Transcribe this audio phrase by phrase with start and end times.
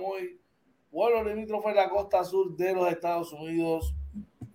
[0.00, 0.40] Camoy,
[0.90, 3.94] pueblo limítrofe de la costa sur de los Estados Unidos,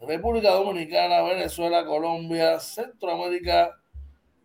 [0.01, 3.79] República Dominicana, Venezuela, Colombia, Centroamérica.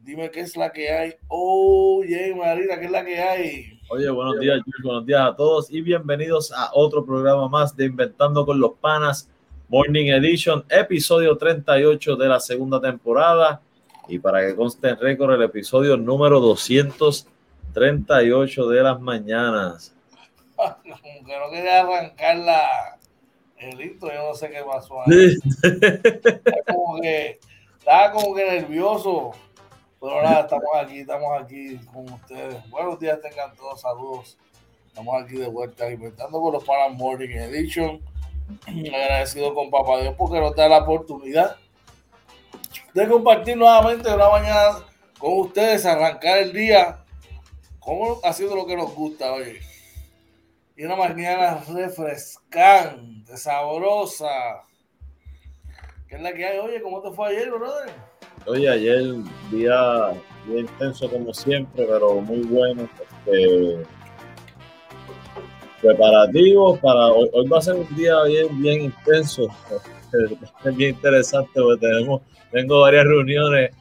[0.00, 1.14] Dime qué es la que hay.
[1.28, 3.80] Oye, Marina, ¿qué es la que hay?
[3.88, 8.44] Oye, buenos días, buenos días a todos y bienvenidos a otro programa más de Inventando
[8.44, 9.30] con los Panas,
[9.68, 13.62] Morning Edition, episodio 38 de la segunda temporada.
[14.06, 19.96] Y para que conste en récord, el episodio número 238 de las mañanas.
[20.82, 22.98] Como que no quería arrancar la,
[23.56, 25.36] el intro, yo no sé qué pasó ahí.
[25.62, 27.38] Estaba como que,
[27.78, 29.32] estaba como que nervioso.
[30.00, 32.70] Pero nada, estamos aquí, estamos aquí con ustedes.
[32.70, 34.38] Buenos días, tengan todos saludos.
[34.86, 38.00] Estamos aquí de vuelta inventando con los Panas Morning Edition.
[38.66, 41.56] Agradecido con Papá Dios porque nos da la oportunidad
[42.94, 44.78] de compartir nuevamente una mañana
[45.18, 47.04] con ustedes, arrancar el día
[47.78, 49.60] como haciendo lo que nos gusta, oye.
[50.80, 54.64] Y una mañana refrescante, sabrosa.
[56.08, 56.58] ¿Qué es la que hay?
[56.58, 57.90] Oye, ¿cómo te fue ayer, brother?
[58.46, 59.02] Oye, ayer
[59.50, 60.12] día,
[60.46, 62.88] día intenso como siempre, pero muy bueno.
[63.26, 63.84] Este,
[65.82, 69.48] preparativos para hoy, hoy va a ser un día bien, bien intenso,
[70.76, 73.74] bien interesante porque tenemos, tengo varias reuniones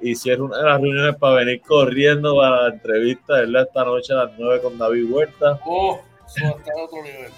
[0.00, 3.62] y si es una de las reuniones para venir corriendo para la entrevista ¿verdad?
[3.62, 5.58] esta noche a las 9 con David Huerta.
[5.66, 6.00] Oh,
[6.36, 7.32] eso va a estar a otro nivel.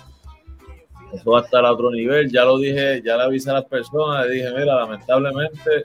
[1.13, 3.65] Eso va a estar a otro nivel, ya lo dije, ya le avisé a las
[3.67, 5.85] personas, le dije, mira, lamentablemente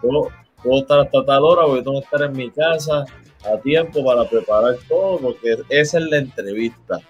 [0.00, 0.28] puedo,
[0.62, 3.04] puedo estar hasta tal hora porque tengo que estar en mi casa
[3.44, 7.00] a tiempo para preparar todo, porque esa es la entrevista.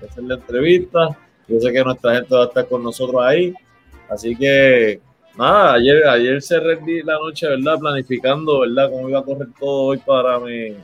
[0.00, 1.16] Esa es la entrevista.
[1.48, 3.54] Yo sé que nuestra gente va a estar con nosotros ahí.
[4.08, 5.00] Así que,
[5.36, 7.78] nada, ayer, ayer cerré la noche, ¿verdad?
[7.78, 8.90] Planificando, ¿verdad?
[8.90, 10.76] Cómo iba a correr todo hoy para mi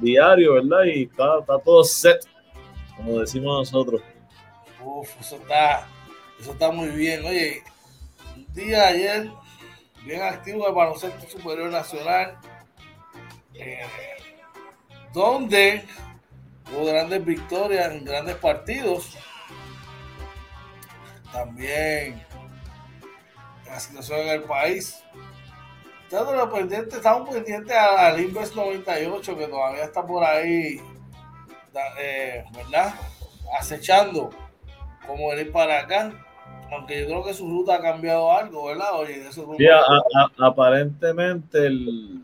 [0.00, 0.84] diario, ¿verdad?
[0.84, 2.24] Y está todo set,
[2.96, 4.02] como decimos nosotros.
[4.84, 5.88] Uf, eso está,
[6.40, 7.24] eso está muy bien.
[7.24, 7.62] Oye,
[8.34, 9.30] un día ayer
[10.04, 12.38] bien activo el baloncesto superior nacional.
[13.54, 13.80] Eh,
[15.12, 15.82] donde
[16.70, 19.16] hubo grandes victorias en grandes partidos.
[21.32, 22.22] También
[23.66, 25.02] la situación en el país.
[26.04, 30.80] Estamos pendientes, estamos pendientes al Inves 98 que todavía está por ahí,
[32.00, 32.94] eh, ¿verdad?
[33.58, 34.30] Acechando
[35.06, 36.12] cómo venir para acá.
[36.72, 38.88] Aunque yo creo que su ruta ha cambiado algo, ¿verdad?
[38.94, 42.20] Oye, de eso sí, a, a, aparentemente el,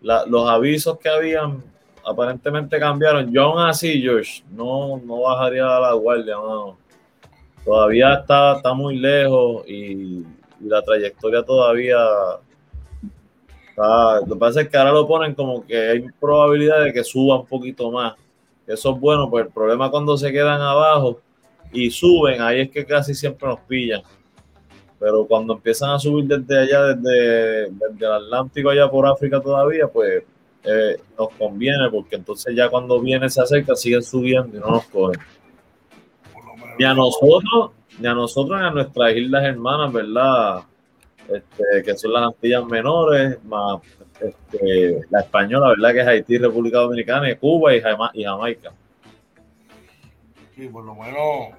[0.00, 1.62] la, los avisos que habían
[2.04, 3.32] aparentemente cambiaron.
[3.32, 6.78] Yo aún así, George, no, no bajaría la guardia, no.
[7.64, 10.26] Todavía está, está muy lejos y, y,
[10.60, 11.98] la trayectoria todavía
[13.72, 14.20] está.
[14.20, 17.40] Lo que pasa es que ahora lo ponen como que hay probabilidad de que suba
[17.40, 18.14] un poquito más.
[18.66, 21.20] Eso es bueno, pues el problema cuando se quedan abajo
[21.72, 24.02] y suben, ahí es que casi siempre nos pillan
[25.02, 29.88] pero cuando empiezan a subir desde allá, desde, desde el Atlántico allá por África todavía,
[29.88, 30.22] pues
[30.62, 34.84] eh, nos conviene, porque entonces ya cuando viene se acerca, siguen subiendo y no nos
[34.84, 35.20] cogen.
[36.78, 40.60] Ni a nosotros, ni a nosotros, ni a nuestras islas hermanas, ¿verdad?
[41.28, 43.80] Este, que son las Antillas Menores, más
[44.20, 45.92] este, la española, ¿verdad?
[45.92, 47.82] Que es Haití, República Dominicana, Cuba y,
[48.14, 48.72] y Jamaica.
[50.54, 51.54] Sí, por lo menos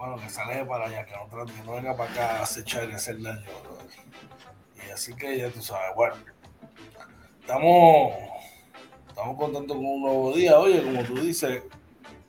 [0.00, 3.20] bueno, que sale para allá, que no, no venga para acá a acechar y hacer
[3.20, 3.44] daño.
[4.74, 6.14] Y así que ya tú sabes, bueno,
[7.38, 8.14] estamos,
[9.06, 10.58] estamos contentos con un nuevo día.
[10.58, 11.62] Oye, como tú dices,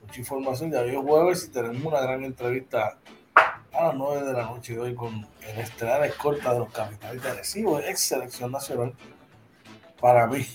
[0.02, 0.70] mucha información.
[0.70, 2.98] Ya hoy es jueves y tenemos una gran entrevista
[3.84, 7.90] las 9 de la noche de hoy con el estelar escolta de los capitales de
[7.90, 8.94] ex selección nacional.
[10.00, 10.46] Para mí,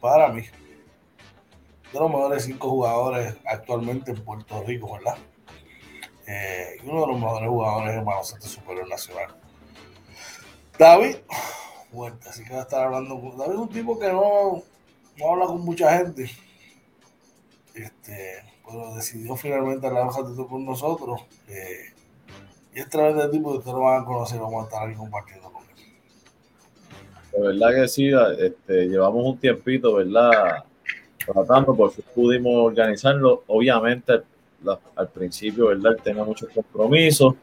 [0.00, 0.42] para mí,
[1.92, 5.16] de los mejores cinco jugadores actualmente en Puerto Rico, ¿verdad?
[6.26, 9.34] eh, y uno de los mejores jugadores en baloncesto superior nacional.
[10.78, 11.16] David,
[12.28, 14.62] así que va a estar hablando con David, es un tipo que no,
[15.16, 16.30] no habla con mucha gente.
[17.74, 20.08] Este, pero decidió finalmente hablar
[20.48, 21.22] con nosotros.
[21.48, 21.91] Eh,
[22.74, 24.94] y es través del tipo que ustedes lo van a conocer, vamos a estar ahí
[24.94, 25.52] compartiendo.
[27.32, 30.64] De verdad que sí, este, llevamos un tiempito, ¿verdad?
[31.24, 33.42] Tratando, por si pudimos organizarlo.
[33.46, 34.20] Obviamente,
[34.96, 35.96] al principio, ¿verdad?
[36.02, 37.34] Tenía muchos compromisos.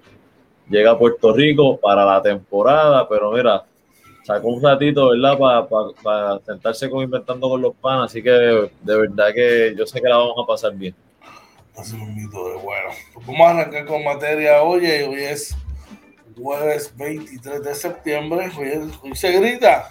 [0.69, 3.63] Llega a Puerto Rico para la temporada, pero mira,
[4.23, 5.37] sacó un ratito, ¿verdad?
[5.39, 8.11] Para pa, sentarse con Inventando con los Panas.
[8.11, 10.93] Así que de, de, verdad que yo sé que la vamos a pasar bien.
[11.79, 12.89] Así de bueno.
[13.13, 14.85] Pues vamos a arrancar con materia hoy.
[14.85, 15.55] Hoy es
[16.35, 18.51] jueves 23 de septiembre.
[18.57, 19.89] Hoy, es, hoy se grita.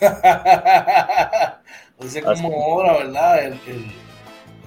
[1.98, 3.44] hoy se conmemora, ¿verdad?
[3.44, 3.84] El, el,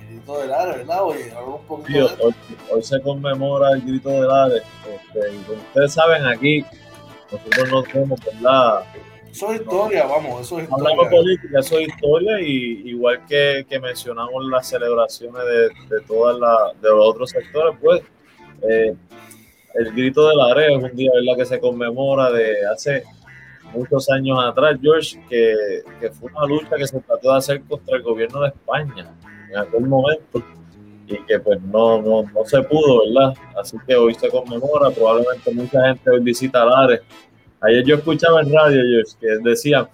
[0.09, 1.03] grito del Ares, ¿verdad?
[1.03, 2.35] Oye, un poquito hoy,
[2.71, 4.61] hoy, se conmemora el grito del Ares.
[4.87, 6.63] Este, como ustedes saben, aquí
[7.31, 8.83] nosotros no tenemos, ¿verdad?
[9.31, 10.89] Eso es historia, vamos, eso es historia.
[10.89, 16.39] Hablamos política, eso es historia, y igual que, que mencionamos las celebraciones de, de todas
[16.39, 18.01] las de los otros sectores, pues
[18.63, 18.95] eh,
[19.75, 21.37] el grito de la área es un día ¿verdad?
[21.37, 23.03] que se conmemora de hace
[23.73, 27.97] muchos años atrás, George, que, que, fue una lucha que se trató de hacer contra
[27.97, 29.13] el gobierno de España
[29.51, 30.43] en aquel momento
[31.07, 33.33] y que pues no, no, no se pudo, ¿verdad?
[33.55, 37.01] Así que hoy se conmemora, probablemente mucha gente hoy visita Lares.
[37.61, 39.87] Ayer yo escuchaba en radio, George, que decían,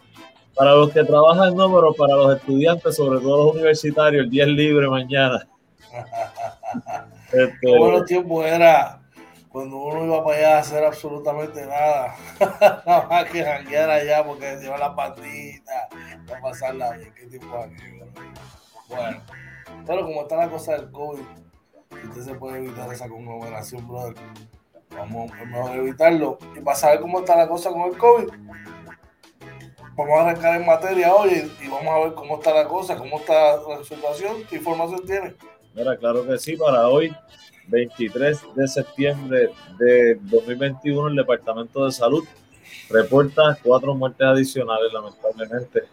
[0.56, 4.44] para los que trabajan no, pero para los estudiantes, sobre todo los universitarios, el día
[4.44, 5.48] es libre mañana.
[7.32, 9.00] este, buenos tiempos era
[9.54, 12.16] cuando uno iba para allá a hacer absolutamente nada,
[12.86, 15.90] nada más que janguear allá porque lleva la patita,
[16.36, 17.84] a pasarla bien, qué tipo aquí.
[18.90, 19.22] Bueno,
[19.86, 21.22] pero como está la cosa del COVID,
[22.10, 24.16] usted se puede evitar esa conglomeración, brother,
[24.98, 25.32] vamos
[25.70, 26.38] a evitarlo.
[26.56, 28.30] Y para saber cómo está la cosa con el COVID,
[29.96, 33.20] vamos a arrancar en materia hoy y vamos a ver cómo está la cosa, cómo
[33.20, 35.36] está la situación, qué información tiene.
[35.76, 37.16] Mira, claro que sí, para hoy
[37.68, 42.24] 23 de septiembre de 2021, el Departamento de Salud
[42.90, 45.84] reporta cuatro muertes adicionales, lamentablemente.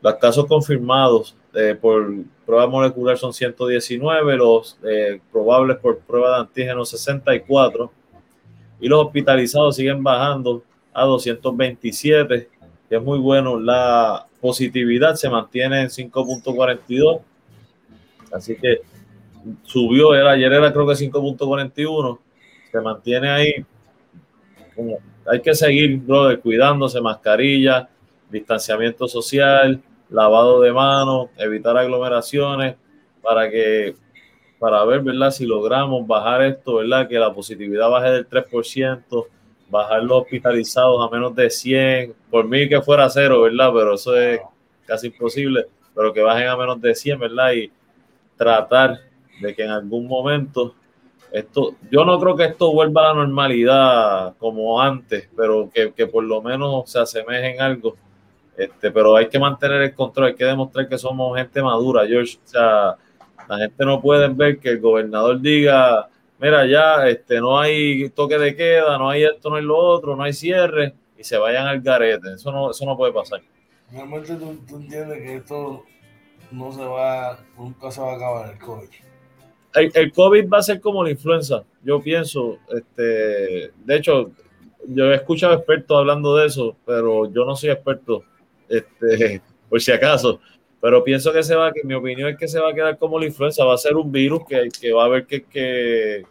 [0.00, 2.12] Los casos confirmados eh, por
[2.44, 7.90] prueba molecular son 119, los eh, probables por prueba de antígeno 64
[8.82, 12.48] y los hospitalizados siguen bajando a 227,
[12.88, 13.58] que es muy bueno.
[13.58, 17.20] La positividad se mantiene en 5.42,
[18.32, 18.80] así que
[19.62, 22.18] subió, era, ayer era creo que 5.41,
[22.72, 23.52] se mantiene ahí.
[25.26, 27.88] hay que seguir, brother, cuidándose, mascarilla,
[28.30, 32.74] distanciamiento social, lavado de manos, evitar aglomeraciones,
[33.22, 33.94] para que,
[34.62, 35.32] para ver, ¿verdad?
[35.32, 37.08] Si logramos bajar esto, ¿verdad?
[37.08, 39.26] Que la positividad baje del 3%,
[39.68, 43.72] bajar los hospitalizados a menos de 100, por mí que fuera cero, ¿verdad?
[43.74, 44.40] Pero eso es
[44.86, 47.52] casi imposible, pero que bajen a menos de 100, ¿verdad?
[47.54, 47.72] Y
[48.36, 49.00] tratar
[49.40, 50.76] de que en algún momento
[51.32, 56.06] esto, yo no creo que esto vuelva a la normalidad como antes, pero que, que
[56.06, 57.96] por lo menos se asemeje en algo.
[58.56, 62.38] Este, pero hay que mantener el control, hay que demostrar que somos gente madura, George.
[62.44, 62.96] O sea,
[63.48, 66.08] la gente no puede ver que el gobernador diga,
[66.38, 70.16] mira, ya este, no hay toque de queda, no hay esto, no hay lo otro,
[70.16, 72.34] no hay cierre, y se vayan al garete.
[72.34, 73.40] Eso no, eso no puede pasar.
[73.90, 75.84] Realmente tú, tú entiendes que esto
[76.50, 78.88] no se va, nunca se va a acabar el COVID
[79.74, 82.58] el, COVID va a ser como la influenza, yo pienso.
[82.68, 84.30] Este, de hecho,
[84.86, 88.24] yo he escuchado expertos hablando de eso, pero yo no soy experto,
[88.68, 90.40] este, por si acaso.
[90.82, 93.16] Pero pienso que se va, que mi opinión es que se va a quedar como
[93.16, 96.24] la influenza, va a ser un virus que, que va a haber que, que,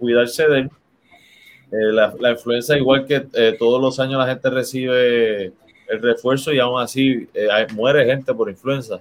[0.00, 0.70] cuidarse de él.
[1.70, 6.52] Eh, la, la, influenza, igual que eh, todos los años la gente recibe el refuerzo
[6.52, 9.00] y aún así eh, muere gente por influenza.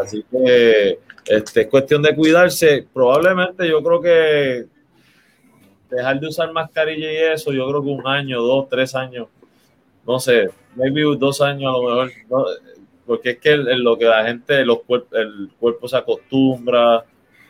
[0.00, 2.86] Así que este, es cuestión de cuidarse.
[2.94, 4.66] Probablemente yo creo que
[5.90, 9.26] dejar de usar mascarilla y eso, yo creo que un año, dos, tres años,
[10.06, 12.12] no sé, maybe dos años a lo mejor,
[13.06, 14.80] porque es que lo que la gente, los
[15.12, 17.04] el cuerpo se acostumbra.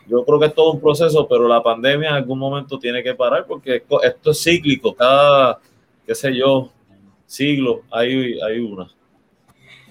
[0.07, 3.15] Yo creo que es todo un proceso, pero la pandemia en algún momento tiene que
[3.15, 4.95] parar porque esto es cíclico.
[4.95, 5.59] Cada,
[6.07, 6.71] qué sé yo,
[7.27, 8.91] siglo hay, hay una.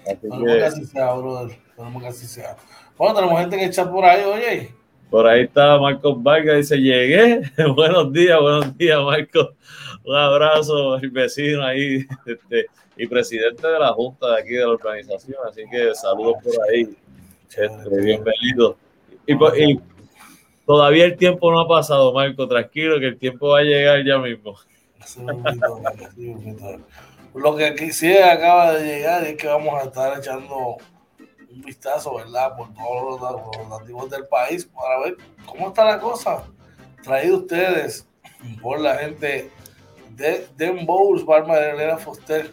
[0.06, 1.58] Así que, así sea, brother.
[2.00, 2.56] que así sea.
[2.96, 4.74] Bueno, tenemos gente que echa por ahí, oye.
[5.16, 7.40] Por ahí está Marcos Vargas, dice, llegué.
[7.74, 9.54] buenos días, buenos días, Marcos.
[10.04, 12.66] Un abrazo, el vecino ahí, este,
[12.98, 15.38] y presidente de la Junta de aquí de la organización.
[15.48, 16.94] Así que saludos por ahí.
[17.98, 18.76] Bienvenido.
[19.26, 19.80] Y, y,
[20.66, 22.46] todavía el tiempo no ha pasado, Marco.
[22.46, 24.54] Tranquilo, que el tiempo va a llegar ya mismo.
[27.34, 30.76] Lo que aquí sí acaba de llegar es que vamos a estar echando
[31.56, 32.56] un vistazo, ¿verdad?
[32.56, 36.44] Por todos los, nativos del país para ver cómo está la cosa.
[37.02, 38.06] Traído ustedes
[38.60, 39.50] por la gente
[40.10, 42.52] de Den Bowls, de Elena Foster.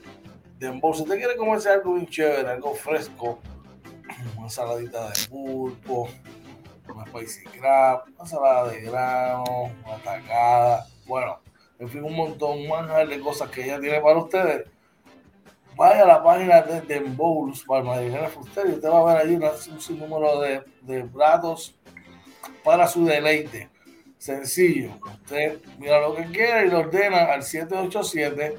[0.58, 3.40] Den si usted quiere comerse algo bien chévere, algo fresco,
[4.38, 6.08] una saladita de pulpo,
[6.94, 11.40] una spicy crab, una salada de grano, una tacada, bueno,
[11.80, 14.70] en fin, un montón, un manjar de cosas que ella tiene para ustedes
[15.76, 19.26] vaya a la página de Den Bowls para Marilena Fuster y usted va a ver
[19.26, 19.40] ahí
[19.72, 21.76] un sinnúmero de, de platos
[22.64, 23.70] para su deleite.
[24.18, 24.92] Sencillo.
[25.22, 28.58] Usted mira lo que quiere y lo ordena al 787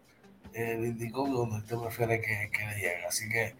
[0.52, 3.06] eh, le indicó donde usted prefiere que, que le llegue.
[3.08, 3.54] Así que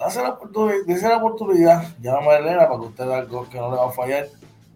[0.00, 3.70] Dase la oportunidad, la oportunidad, llama a Elena para que usted vea algo que no
[3.70, 4.28] le va a fallar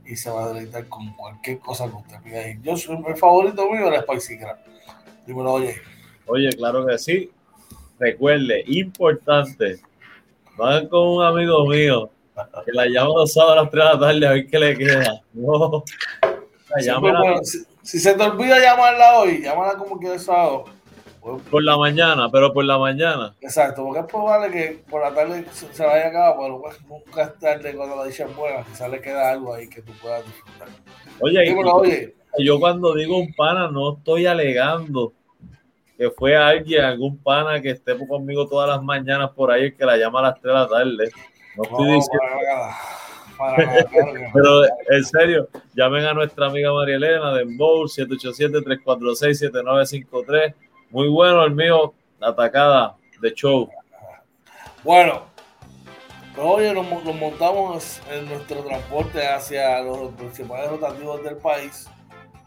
[0.04, 2.43] y se va a deleitar con cualquier cosa que usted pida.
[2.62, 4.59] Yo soy el favorito mío, el Spicy Crab.
[5.26, 5.76] Dímelo, oye.
[6.26, 7.31] Oye, claro que sí.
[7.99, 9.81] Recuerde, importante,
[10.59, 12.11] van con un amigo mío
[12.66, 14.76] que la llama los sábados a las 3 de la tarde a ver qué le
[14.76, 15.23] queda.
[15.33, 15.85] No.
[17.43, 20.66] si, si, se te olvida llamarla hoy, llámala como que sábado
[21.50, 23.35] por la mañana, pero por la mañana.
[23.40, 27.23] Exacto, porque es probable que por la tarde se, vaya a acabar, pero pues, nunca
[27.23, 30.25] es tarde cuando la dicha es buena, quizás le queda algo ahí que tú puedas
[30.26, 30.69] disfrutar.
[31.21, 35.14] Oye, oye, yo cuando digo un pana no estoy alegando
[35.97, 39.97] que fue alguien, algún pana que esté conmigo todas las mañanas por ahí, que la
[39.97, 41.11] llama a las 3 de la tarde.
[41.57, 42.25] No estoy diciendo.
[44.33, 50.54] Pero en serio, llamen a nuestra amiga María Elena de Bowl 787-346-7953
[50.95, 53.69] muy bueno el mío, atacada de show.
[54.85, 55.25] Bueno,
[56.39, 56.87] hoy nos,
[57.17, 61.91] montamos en nuestro transporte hacia los principales rotativos del país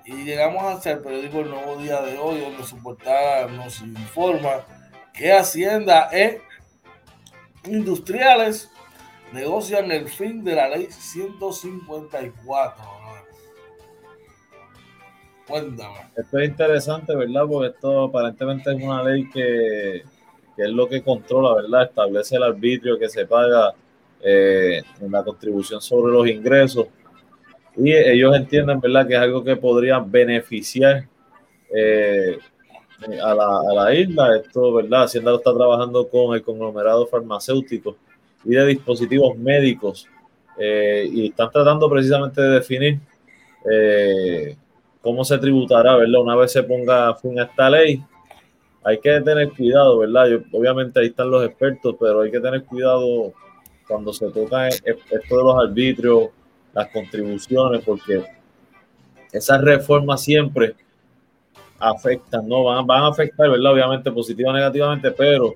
[0.06, 4.62] y llegamos hacia el periódico El Nuevo Día de hoy, donde su portada nos informa
[5.14, 6.42] que Hacienda e
[7.66, 8.72] Industriales
[9.34, 12.97] negocian el fin de la ley 154.
[16.16, 17.44] Esto es interesante, ¿verdad?
[17.48, 19.98] Porque esto aparentemente es una ley que,
[20.58, 21.84] es lo que controla, ¿verdad?
[21.84, 23.74] Establece el arbitrio que se paga
[24.22, 26.88] eh, en la contribución sobre los ingresos.
[27.78, 31.08] Y ellos entienden, ¿verdad?, que es algo que podría beneficiar
[31.74, 32.38] eh,
[33.22, 34.36] a, la, isla.
[34.38, 35.04] Esto, ¿verdad?
[35.04, 37.96] Hacienda está trabajando con el conglomerado farmacéutico
[38.44, 40.08] y de dispositivos médicos
[40.58, 43.00] eh, y están tratando precisamente de definir
[45.02, 46.22] cómo se tributará, ¿verdad?
[46.22, 48.04] Una vez se ponga fin a esta ley,
[48.84, 50.42] hay que tener cuidado, ¿verdad?
[50.52, 53.34] obviamente ahí están los expertos, pero hay que tener cuidado
[53.88, 56.30] cuando se toca esto de los arbitrios,
[56.74, 58.24] las contribuciones, porque
[59.32, 60.76] esas reformas siempre
[61.80, 62.64] afectan, ¿no?
[62.64, 63.74] Van, van a afectar, ¿verdad?
[63.74, 65.56] Obviamente positiva o negativamente, pero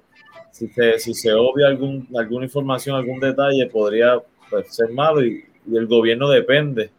[0.51, 4.19] si se, si se obvia algún, alguna información, algún detalle, podría
[4.50, 6.91] pues, ser malo y el gobierno depende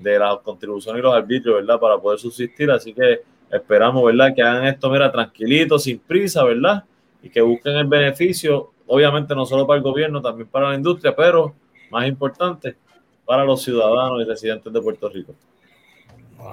[0.00, 1.78] de la contribución y los arbitrios, ¿verdad?
[1.78, 2.70] Para poder subsistir.
[2.70, 4.34] Así que esperamos, ¿verdad?
[4.34, 6.84] Que hagan esto, mira, tranquilito, sin prisa, ¿verdad?
[7.22, 11.14] Y que busquen el beneficio, obviamente no solo para el gobierno, también para la industria,
[11.14, 11.54] pero
[11.90, 12.76] más importante,
[13.24, 15.34] para los ciudadanos y residentes de Puerto Rico.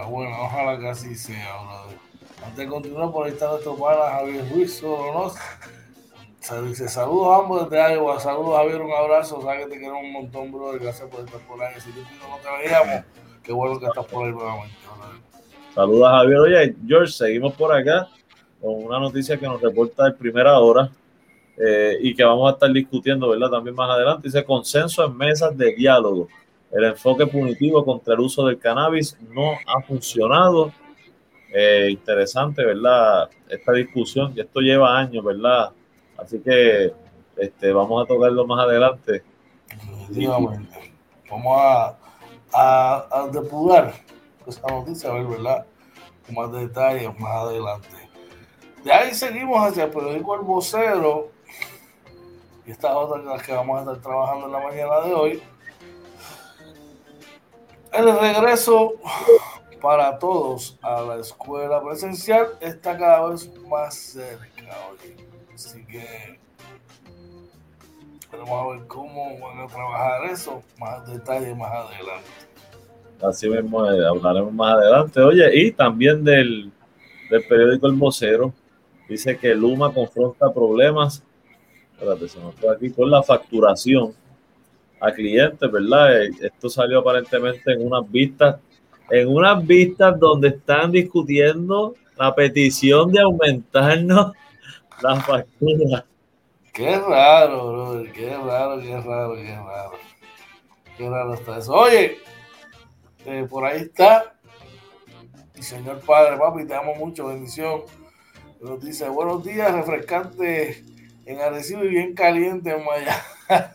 [0.09, 1.55] Bueno, ojalá que así sea.
[2.43, 5.31] Antes de continuar, por ahí está nuestro pana Javier Ruiz, ¿no?
[6.67, 10.11] Dice, saludos a ambos desde Iowa, saludos Javier, un abrazo, sabes que te quiero un
[10.11, 11.73] montón, bro, gracias por estar por ahí.
[11.79, 13.03] Si tú no te veíamos,
[13.45, 14.75] Qué bueno que estás por ahí nuevamente.
[15.75, 16.39] Saludos Javier.
[16.39, 18.07] Oye, George, seguimos por acá
[18.61, 20.89] con una noticia que nos reporta de primera hora
[21.57, 23.49] eh, y que vamos a estar discutiendo, ¿verdad?
[23.49, 24.27] También más adelante.
[24.27, 26.27] Dice consenso en mesas de diálogo.
[26.71, 30.71] El enfoque punitivo contra el uso del cannabis no ha funcionado.
[31.53, 33.29] Eh, interesante, ¿verdad?
[33.47, 35.71] Esta discusión, y esto lleva años, ¿verdad?
[36.17, 36.91] Así que
[37.37, 39.23] este, vamos a tocarlo más adelante.
[41.29, 41.95] Vamos a
[42.55, 43.93] a, a depurar
[44.47, 45.65] esa noticia, a ver, ¿verdad?
[46.25, 47.87] Con más detalles más adelante.
[48.83, 51.31] De ahí seguimos hacia el periódico El Vocero.
[52.65, 55.43] Y esta otra en la que vamos a estar trabajando en la mañana de hoy.
[57.91, 58.93] El regreso
[59.81, 64.77] para todos a la escuela presencial está cada vez más cerca.
[65.53, 66.39] Así que
[68.31, 70.61] vamos a ver cómo van a trabajar eso.
[70.79, 72.29] Más detalles más adelante.
[73.21, 75.21] Así mismo eh, hablaremos más adelante.
[75.21, 76.71] Oye, y también del,
[77.29, 78.53] periódico El Vocero,
[79.07, 81.23] dice que Luma confronta problemas,
[81.93, 84.13] espérate, se nos aquí, con la facturación
[84.99, 86.23] a clientes, ¿verdad?
[86.23, 88.57] Eh, esto salió aparentemente en unas vistas,
[89.09, 94.33] en unas vistas donde están discutiendo la petición de aumentarnos
[95.01, 96.05] la factura.
[96.75, 99.93] Qué raro, brother, qué raro, qué raro, qué raro.
[100.97, 101.73] Qué raro está eso.
[101.73, 102.17] Oye,
[103.25, 104.35] eh, por ahí está.
[105.55, 107.83] Y Señor Padre, papi, te amo mucho, bendición.
[108.59, 110.83] Nos dice, buenos días, refrescante
[111.25, 113.23] en Arecibo y bien caliente en Maya.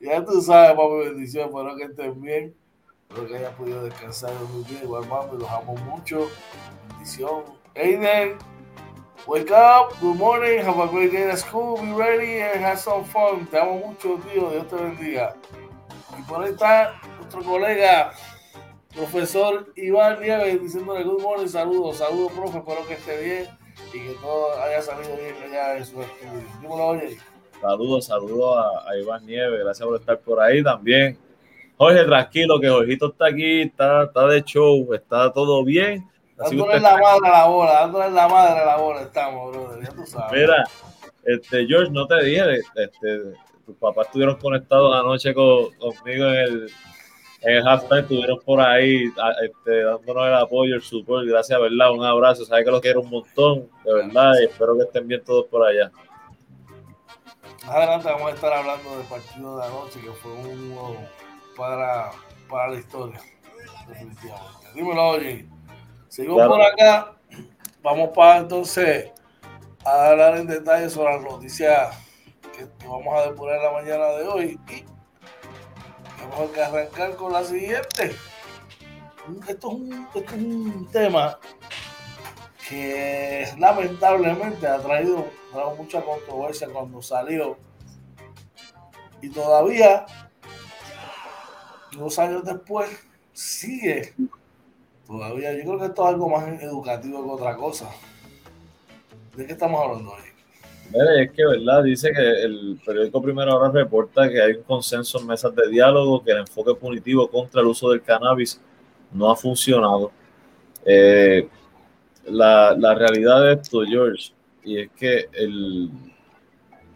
[0.00, 2.56] ya tú sabes, papi, bendición, espero que estén bien.
[3.08, 4.82] Espero que hayas podido descansar muy bien.
[4.82, 6.28] Igual, mami, los amo mucho.
[6.88, 7.44] Bendición.
[7.76, 8.36] Eiden,
[9.24, 13.04] Wake up, good morning, have a great day at school, be ready and have some
[13.04, 13.46] fun.
[13.46, 15.36] Te amo mucho, tío, Dios te bendiga.
[16.18, 18.12] Y por ahí está nuestro colega,
[18.92, 23.48] profesor Iván Nieves, diciéndole good morning, saludos, saludos, profe, espero que esté bien
[23.94, 27.30] y que todo haya salido bien allá en su estudio.
[27.60, 31.16] Saludos, saludos a, a, Iván Nieves, gracias por estar por ahí también.
[31.76, 36.10] Jorge, tranquilo, que Jorgito está aquí, está, está de show, está todo bien.
[36.36, 39.90] Dándole la madre a la bola, dándole la madre a la bola estamos, brother, ya
[39.92, 40.32] tú sabes.
[40.32, 40.64] Mira,
[41.24, 43.18] este, George, no te dije, este,
[43.64, 46.70] tus papás estuvieron conectados anoche con, conmigo en el,
[47.42, 49.04] en el halftime, estuvieron por ahí
[49.42, 51.92] este, dándonos el apoyo, el support, gracias, ¿verdad?
[51.92, 55.22] Un abrazo, sabes que lo quiero un montón, de verdad, y espero que estén bien
[55.24, 55.92] todos por allá.
[57.66, 60.76] Más adelante vamos a estar hablando del partido de anoche, que fue un
[61.56, 62.10] para,
[62.48, 63.20] para la historia,
[63.86, 64.66] definitivamente.
[64.74, 65.46] Dímelo, oye.
[66.12, 67.16] Seguimos por acá.
[67.82, 69.10] Vamos para entonces
[69.82, 71.96] a hablar en detalle sobre las noticias
[72.54, 74.60] que, vamos a depurar la mañana de hoy.
[74.68, 74.84] Y
[76.20, 78.14] vamos a arrancar con la siguiente.
[79.48, 81.38] Esto es un, esto es un tema
[82.68, 87.56] que lamentablemente ha traído, traído mucha controversia cuando salió.
[89.22, 90.04] Y todavía,
[91.92, 92.90] dos años después,
[93.32, 94.12] sigue
[95.12, 97.90] Yo creo que esto es algo más educativo que otra cosa.
[99.36, 100.22] ¿De qué estamos hablando hoy?
[100.90, 101.82] Mire, es que, ¿verdad?
[101.82, 106.24] Dice que el periódico Primera Hora reporta que hay un consenso en mesas de diálogo,
[106.24, 108.58] que el enfoque punitivo contra el uso del cannabis
[109.12, 110.12] no ha funcionado.
[110.84, 111.46] Eh,
[112.26, 114.32] la, la, realidad de esto, George,
[114.64, 115.90] y es que el,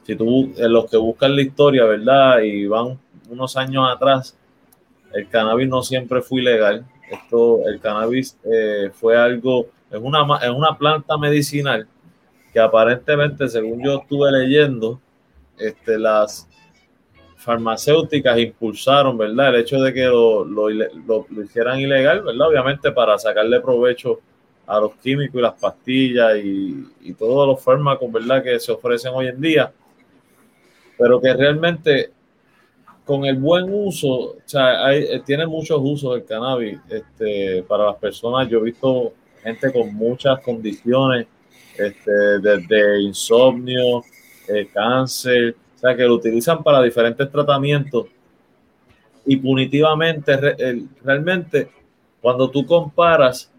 [0.04, 2.40] si tú, los que buscan la historia, ¿verdad?
[2.40, 2.98] Y van
[3.28, 4.36] unos años atrás,
[5.12, 10.50] el cannabis no siempre fue ilegal esto, el cannabis eh, fue algo, es una, es
[10.50, 11.86] una planta medicinal
[12.52, 15.00] que aparentemente, según yo estuve leyendo,
[15.58, 16.48] este, las
[17.36, 19.50] farmacéuticas impulsaron, ¿verdad?
[19.50, 22.48] El hecho de que lo, lo, lo, hicieran ilegal, ¿verdad?
[22.48, 24.20] Obviamente para sacarle provecho
[24.66, 28.42] a los químicos y las pastillas y, y, todos los fármacos, ¿verdad?
[28.42, 29.72] Que se ofrecen hoy en día,
[30.98, 32.10] pero que realmente
[33.06, 37.86] con el buen uso, o sea, hay, eh, tiene muchos usos el cannabis este, para
[37.86, 38.48] las personas.
[38.48, 39.12] Yo he visto
[39.44, 41.28] gente con muchas condiciones,
[41.78, 44.02] este, desde insomnio,
[44.48, 48.06] eh, cáncer, o sea, que lo utilizan para diferentes tratamientos.
[49.24, 50.36] Y punitivamente,
[51.04, 51.68] realmente,
[52.20, 53.52] cuando tú comparas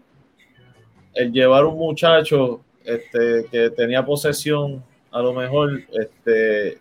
[1.14, 6.78] el llevar un muchacho este, que tenía posesión, a lo mejor, este,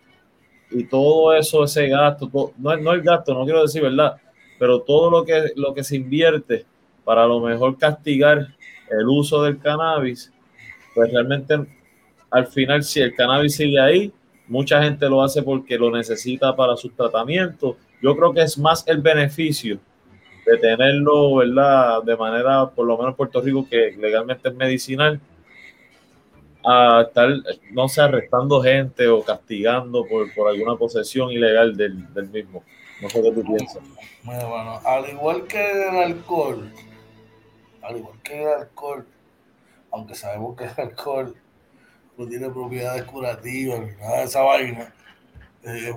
[0.72, 4.18] y todo eso, ese gasto, no, no el gasto, no quiero decir verdad,
[4.60, 6.66] pero todo lo que, lo que se invierte
[7.04, 8.48] para a lo mejor castigar
[8.90, 10.32] el uso del cannabis,
[10.94, 11.56] pues realmente
[12.30, 14.12] al final si el cannabis sigue ahí,
[14.48, 17.76] mucha gente lo hace porque lo necesita para sus tratamientos.
[18.02, 19.80] Yo creo que es más el beneficio
[20.46, 22.04] de tenerlo, ¿verdad?
[22.04, 25.20] De manera, por lo menos en Puerto Rico, que legalmente es medicinal,
[26.70, 27.30] a estar,
[27.72, 32.62] no sé, arrestando gente o castigando por, por alguna posesión ilegal del, del, mismo.
[33.02, 33.82] No sé qué tú piensas.
[34.24, 36.70] Bueno, al igual que el alcohol,
[37.82, 39.08] al igual que el alcohol,
[39.92, 41.36] aunque sabemos que el alcohol
[42.18, 44.94] no tiene propiedades curativas ni nada de esa vaina,
[45.64, 45.96] eh,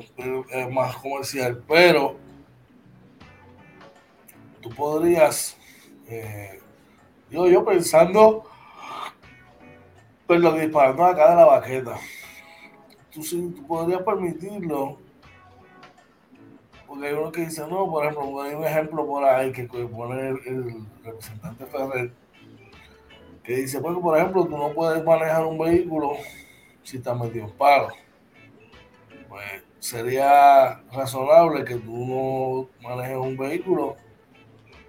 [0.50, 2.16] es más comercial, pero
[4.60, 5.56] tú podrías,
[6.08, 6.60] eh,
[7.28, 8.49] yo, yo pensando
[10.30, 11.96] pero lo que disparando acá de la baqueta.
[13.12, 14.96] Tú, sí, tú podrías permitirlo.
[16.86, 20.28] Porque hay uno que dice, no, por ejemplo, hay un ejemplo por ahí que pone
[20.28, 22.12] el, representante Ferrer,
[23.42, 26.12] que dice, pues, por ejemplo, tú no puedes manejar un vehículo
[26.84, 27.88] si estás metido en paro.
[29.28, 33.96] Pues sería razonable que tú no manejes un vehículo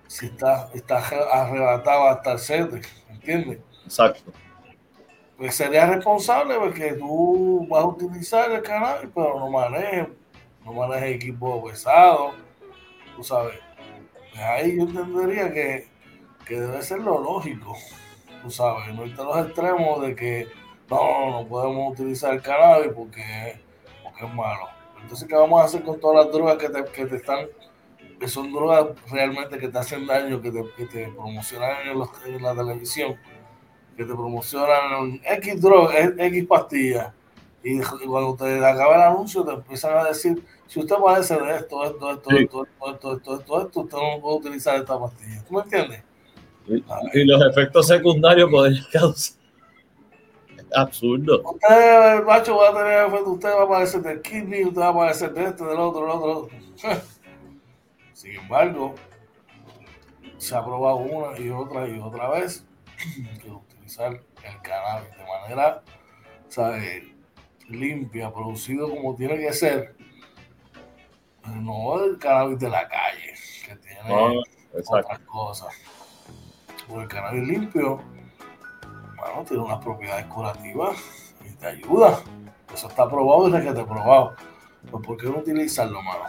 [0.06, 3.58] si estás, estás arrebatado hasta el sete, ¿entiendes?
[3.86, 4.32] Exacto
[5.42, 10.08] pues sería responsable porque tú vas a utilizar el canal, pero no manejes,
[10.64, 12.34] no manejes equipo pesado,
[13.16, 13.56] tú sabes.
[14.30, 15.88] Pues ahí yo entendería que,
[16.48, 17.76] debe ser lo lógico,
[18.44, 20.48] tú sabes, no está los extremos de que
[20.88, 23.60] no, no podemos utilizar el cannabis porque,
[24.04, 24.68] porque es malo.
[25.02, 27.48] Entonces, ¿qué vamos a hacer con todas las drogas que te, que te están,
[28.20, 32.44] que son drogas realmente que te hacen daño, que te, que te promocionan en, en
[32.44, 33.18] la televisión?
[34.02, 37.14] que te promocionan X droga, X pastillas.
[37.64, 41.84] Y cuando te acaba el anuncio, te empiezan a decir: si usted padece de esto,
[41.84, 42.38] esto, esto, sí.
[42.44, 45.44] esto, esto, esto, esto, esto, esto, usted no puede utilizar esta pastilla.
[45.48, 46.04] ¿Tú me entiendes?
[46.68, 49.40] Y, y los efectos secundarios podrían causar.
[50.74, 51.42] Absurdo.
[51.44, 53.32] Usted, el macho, va a tener efecto.
[53.32, 56.10] Usted va a padecer de kidney, usted va a padecer de este, del otro, del
[56.10, 56.48] otro.
[56.48, 57.02] Del otro.
[58.14, 58.96] Sin embargo,
[60.38, 62.66] se ha probado una y otra y otra vez
[63.92, 65.82] utilizar el cannabis de manera
[66.48, 67.16] ¿sabe?
[67.68, 69.96] limpia, producido como tiene que ser,
[71.46, 73.34] no el cannabis de la calle,
[73.66, 74.42] que tiene No,
[74.88, 75.74] otras cosas.
[76.88, 78.02] Porque el cannabis limpio,
[79.16, 80.98] bueno, tiene unas propiedades curativas
[81.46, 82.22] y te ayuda.
[82.74, 84.36] Eso está probado desde que te he probado.
[84.90, 86.24] Pues ¿por qué no utilizarlo, mano?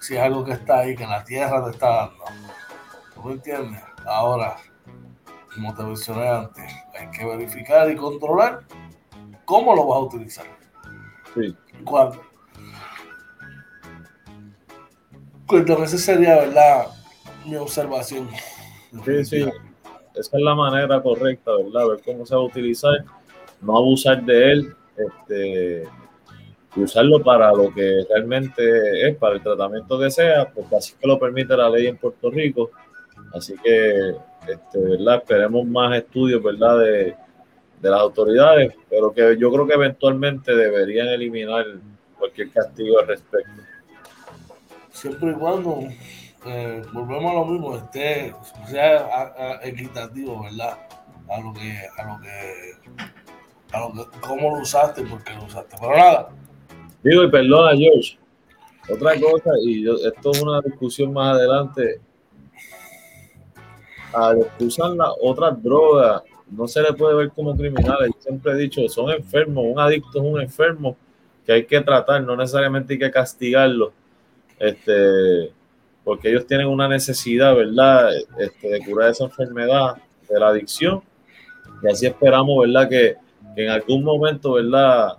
[0.00, 2.24] Si es algo que está ahí, que la tierra te está dando.
[3.14, 3.82] ¿Tú me entiendes?
[4.04, 4.56] Ahora,
[5.56, 8.60] como te mencioné antes, hay que verificar y controlar
[9.44, 10.46] cómo lo vas a utilizar.
[11.34, 11.56] Sí.
[11.84, 12.20] ¿Cuándo?
[15.46, 16.86] Cuéntame, esa sería, ¿verdad?
[17.44, 18.28] Mi observación.
[19.04, 19.42] Sí, sí.
[20.14, 21.88] Esa es la manera correcta, ¿verdad?
[21.88, 23.04] Ver cómo se va a utilizar,
[23.60, 25.88] no abusar de él, este,
[26.74, 31.06] y usarlo para lo que realmente es, para el tratamiento que sea, porque así que
[31.06, 32.70] lo permite la ley en Puerto Rico.
[33.34, 34.14] Así que,
[34.48, 35.16] este, ¿verdad?
[35.16, 36.78] Esperemos más estudios, ¿verdad?
[36.80, 37.14] De,
[37.80, 41.64] de las autoridades, pero que yo creo que eventualmente deberían eliminar
[42.18, 43.50] cualquier castigo al respecto.
[44.90, 45.80] Siempre y cuando
[46.46, 48.34] eh, volvemos a lo mismo, esté,
[48.66, 50.78] sea a- a- equitativo, ¿verdad?
[51.28, 52.72] A lo que, a lo que,
[53.72, 55.76] a lo que, cómo lo usaste y por qué lo usaste.
[55.80, 56.28] Pero nada,
[57.02, 58.18] Digo, y perdona, George.
[58.88, 62.00] Otra cosa, y yo- esto es una discusión más adelante.
[64.12, 68.10] A los que usan las otras drogas, no se le puede ver como criminales.
[68.18, 69.64] Siempre he dicho, son enfermos.
[69.66, 70.96] Un adicto es un enfermo
[71.44, 73.92] que hay que tratar, no necesariamente hay que castigarlo.
[74.58, 75.52] Este,
[76.02, 78.10] porque ellos tienen una necesidad, ¿verdad?
[78.38, 79.96] Este, de curar esa enfermedad
[80.28, 81.02] de la adicción.
[81.82, 82.88] Y así esperamos, ¿verdad?
[82.88, 83.16] Que,
[83.54, 85.16] que en algún momento, ¿verdad?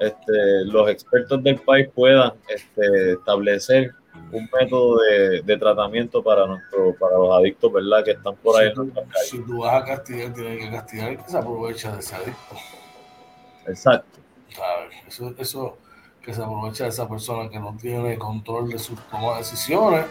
[0.00, 3.92] este, los expertos del país puedan este, establecer
[4.32, 8.04] un método de, de tratamiento para nuestro, para los adictos, ¿verdad?
[8.04, 11.16] Que están por ahí si, en tú, si tú vas a castigar, tienes que castigar
[11.24, 12.56] que se aprovecha de ese adicto.
[13.66, 14.18] Exacto.
[14.54, 14.96] ¿sabes?
[15.06, 15.78] Eso, eso
[16.22, 20.04] que se aprovecha de esa persona que no tiene control de sus tomas de decisiones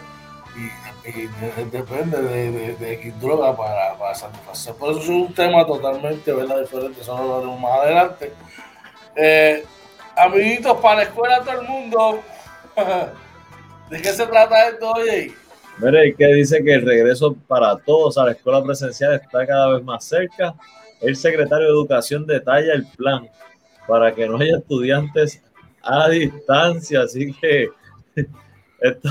[0.56, 4.74] y, y de- depende de, de, de X droga para, para satisfacer.
[4.74, 6.60] Por eso es un tema totalmente ¿verdad?
[6.60, 8.32] diferente, eso lo haremos más adelante.
[9.14, 9.64] Eh,
[10.16, 12.20] amiguitos, para la escuela todo el mundo,
[13.90, 15.34] ¿de qué se trata esto, oye?
[15.78, 19.82] Mire, que dice que el regreso para todos a la escuela presencial está cada vez
[19.82, 20.54] más cerca.
[21.00, 23.28] El secretario de Educación detalla el plan
[23.88, 25.42] para que no haya estudiantes
[25.82, 27.02] a distancia.
[27.02, 27.68] Así que
[28.80, 29.10] esto,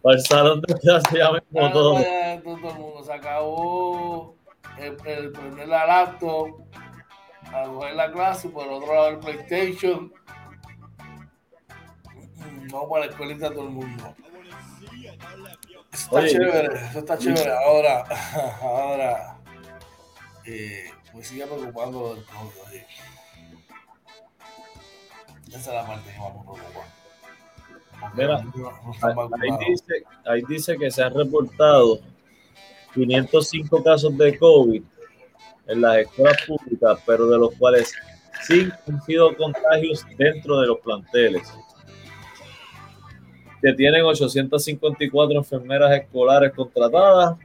[0.00, 1.94] para el salón de clase ya mismo todo.
[1.94, 4.36] Todo el mundo se acabó
[4.78, 6.48] el, el prender la laptop,
[7.52, 10.12] a coger la clase, por otro lado el PlayStation.
[12.74, 14.14] Vamos para la escuelita todo el mundo.
[15.92, 17.52] Eso está Oye, chévere, eso está chévere.
[17.52, 18.04] Ahora,
[18.62, 19.38] ahora,
[20.44, 22.68] eh, me sigue preocupando lo del COVID.
[22.68, 22.86] oye.
[25.46, 26.86] Esa es la parte que más me preocupa.
[28.00, 28.44] Porque Mira,
[29.40, 32.00] Ahí dice, ahí dice que se han reportado
[32.92, 34.82] 505 casos de COVID
[35.68, 37.94] en las escuelas públicas, pero de los cuales
[38.42, 41.54] sí han sido contagios dentro de los planteles.
[43.64, 47.38] Que tienen 854 enfermeras escolares contratadas.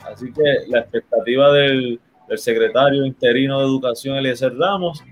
[0.00, 5.02] Así que la expectativa del, del secretario interino de Educación, Eliezer Ramos,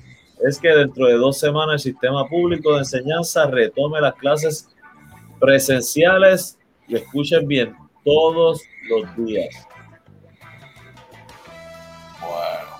[0.47, 4.69] es que dentro de dos semanas el sistema público de enseñanza retome las clases
[5.41, 9.67] presenciales y escuchen bien todos los días.
[12.21, 12.71] Bueno,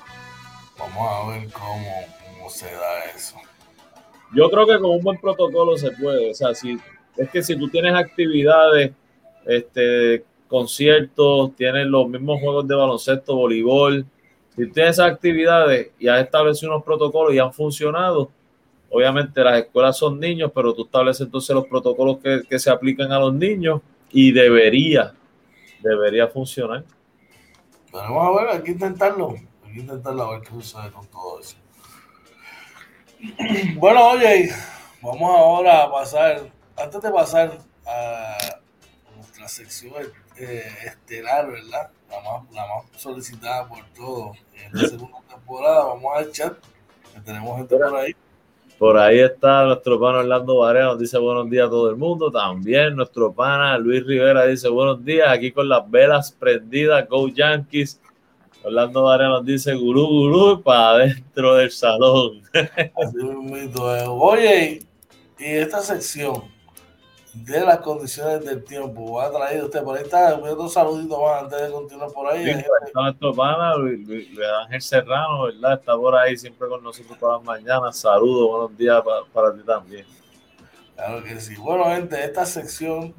[0.79, 3.37] vamos a ver cómo, cómo se da eso.
[4.35, 6.31] Yo creo que con un buen protocolo se puede.
[6.31, 6.79] O sea, si
[7.17, 8.93] es que si tú tienes actividades,
[9.45, 14.07] este, conciertos, tienes los mismos juegos de baloncesto, voleibol,
[14.55, 18.31] si tienes esas actividades y has establecido unos protocolos y han funcionado,
[18.91, 23.11] obviamente las escuelas son niños, pero tú estableces entonces los protocolos que, que se aplican
[23.13, 25.15] a los niños y debería,
[25.83, 26.85] debería funcionar.
[27.91, 29.35] Pero vamos a ver, hay que intentarlo.
[29.65, 31.57] Hay que intentarlo a ver qué sucede con todo eso.
[33.77, 34.51] Bueno, oye,
[35.01, 36.43] vamos ahora a pasar,
[36.77, 38.39] antes de pasar a
[39.17, 39.93] nuestra sección
[40.39, 41.91] eh, estelar, ¿verdad?
[42.11, 45.85] La más, la más solicitada por todos en la segunda temporada.
[45.85, 46.55] Vamos al chat,
[47.15, 48.17] que tenemos gente por ahí.
[48.79, 52.31] Por ahí está nuestro pana Orlando Varela, nos dice buenos días a todo el mundo.
[52.31, 58.01] También nuestro pana Luis Rivera dice buenos días, aquí con las velas prendidas, Go Yankees.
[58.65, 62.43] Orlando Varea nos dice gurú, gurú, para adentro del salón.
[62.53, 63.77] Así es.
[64.09, 64.87] Oye,
[65.39, 66.45] y esta sección
[67.35, 71.63] de las condiciones del tiempo ha traído usted por ahí está dos saluditos más antes
[71.63, 72.45] de continuar por ahí.
[72.45, 72.65] Sí,
[72.95, 74.07] nuestro pana Luis,
[74.65, 75.75] Ángel Serrano, ¿verdad?
[75.75, 77.97] Está por ahí siempre con nosotros para las mañanas.
[77.97, 80.07] Saludos, buenos días para, para ti también.
[80.95, 81.57] Claro que sí.
[81.57, 83.15] Bueno, gente, esta sección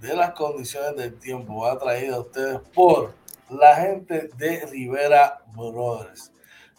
[0.00, 3.14] de las condiciones del tiempo va traída a ustedes por
[3.48, 6.32] la gente de Rivera Brothers.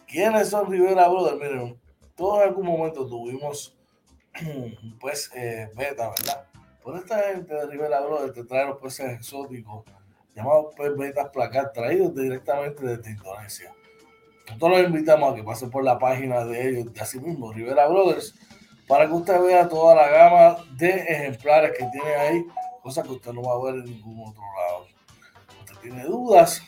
[0.08, 1.38] ¿Quiénes son Rivera Brothers?
[1.40, 1.80] Miren,
[2.16, 3.76] todos en algún momento tuvimos
[5.00, 6.49] pues eh, beta, ¿verdad?
[6.90, 9.86] Por esta gente de Rivera Brothers te trae los peces exóticos
[10.36, 13.72] llamados pez betas placar traídos directamente desde Indonesia.
[14.48, 17.88] Nosotros los invitamos a que pasen por la página de ellos, de así mismo, Rivera
[17.88, 18.34] Brothers,
[18.88, 22.44] para que usted vea toda la gama de ejemplares que tiene ahí,
[22.82, 24.88] cosa que usted no va a ver en ningún otro lado.
[25.60, 26.60] Usted tiene dudas,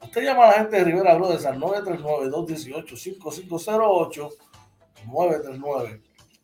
[0.00, 4.32] usted llama a la gente de Rivera Brothers al 939-218-5508,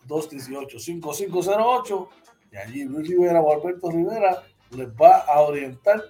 [0.06, 2.08] 939-218-5508,
[2.52, 6.02] y allí Luis Rivera o Alberto Rivera les va a orientar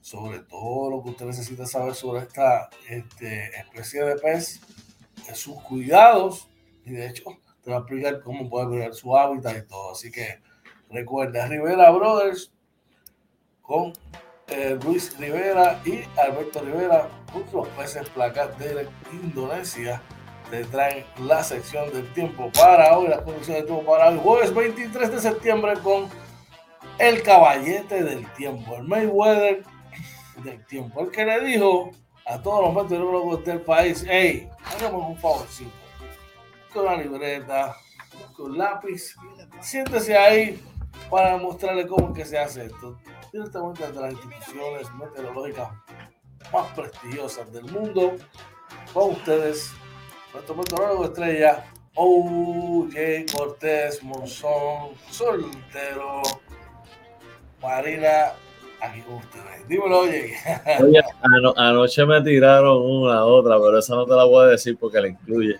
[0.00, 4.60] sobre todo lo que usted necesita saber sobre esta este, especie de pez,
[5.34, 6.48] sus cuidados,
[6.84, 7.24] y de hecho
[7.62, 9.92] te va a explicar cómo puede cuidar su hábitat y todo.
[9.92, 10.40] Así que
[10.88, 12.52] recuerda, Rivera Brothers
[13.60, 13.92] con
[14.46, 17.08] eh, Luis Rivera y Alberto Rivera,
[17.52, 20.00] los peces placas de Indonesia,
[20.50, 24.54] te traen la sección del tiempo para hoy, las condiciones del tiempo para hoy, jueves
[24.54, 26.08] 23 de septiembre con
[26.98, 29.62] el caballete del tiempo, el Mayweather
[30.42, 31.90] del tiempo, el que le dijo
[32.26, 35.70] a todos los meteorólogos del país, hey, hagamos un favorcito,
[36.72, 37.76] con la libreta,
[38.36, 39.14] con lápiz,
[39.60, 40.62] siéntese ahí
[41.10, 42.98] para mostrarle cómo es que se hace esto,
[43.32, 45.70] directamente de las instituciones meteorológicas
[46.52, 48.14] más prestigiosas del mundo,
[48.92, 49.72] con ustedes,
[50.32, 51.64] nuestro meteorólogo estrella,
[51.94, 56.22] Oye Cortés Monzón, soltero,
[57.60, 58.32] Marina
[58.80, 59.68] aquí con ustedes.
[59.68, 60.32] Dímelo, oye.
[60.80, 64.76] Oye, ano, anoche me tiraron una otra, pero esa no te la voy a decir
[64.78, 65.56] porque la incluye.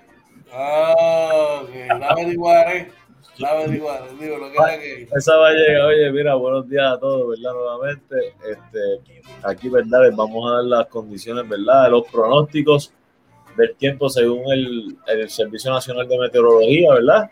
[0.52, 1.98] Ah, ok.
[1.98, 2.92] La averiguaré.
[3.38, 4.04] La averiguaré.
[4.20, 5.08] Digo, lo que era que.
[5.14, 5.86] Esa va a llegar.
[5.86, 7.52] Oye, mira, buenos días a todos, ¿verdad?
[7.52, 8.34] Nuevamente.
[8.48, 10.04] Este, aquí, ¿verdad?
[10.04, 11.90] Les vamos a dar las condiciones, ¿verdad?
[11.90, 12.92] Los pronósticos
[13.58, 17.30] del tiempo según el, el Servicio Nacional de Meteorología, ¿verdad?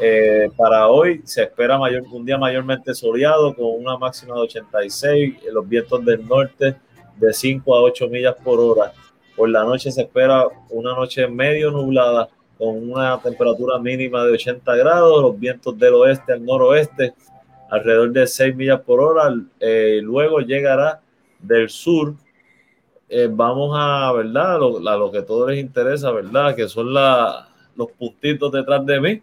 [0.00, 5.34] Eh, para hoy se espera mayor, un día mayormente soleado con una máxima de 86,
[5.52, 6.76] los vientos del norte
[7.16, 8.92] de 5 a 8 millas por hora.
[9.34, 14.76] Por la noche se espera una noche medio nublada con una temperatura mínima de 80
[14.76, 17.14] grados, los vientos del oeste al noroeste
[17.70, 19.34] alrededor de 6 millas por hora.
[19.60, 21.00] Eh, luego llegará
[21.38, 22.14] del sur.
[23.08, 24.58] Eh, vamos a, ¿verdad?
[24.58, 26.54] Lo, lo que a todos les interesa, ¿verdad?
[26.54, 29.22] Que son la, los puntitos detrás de mí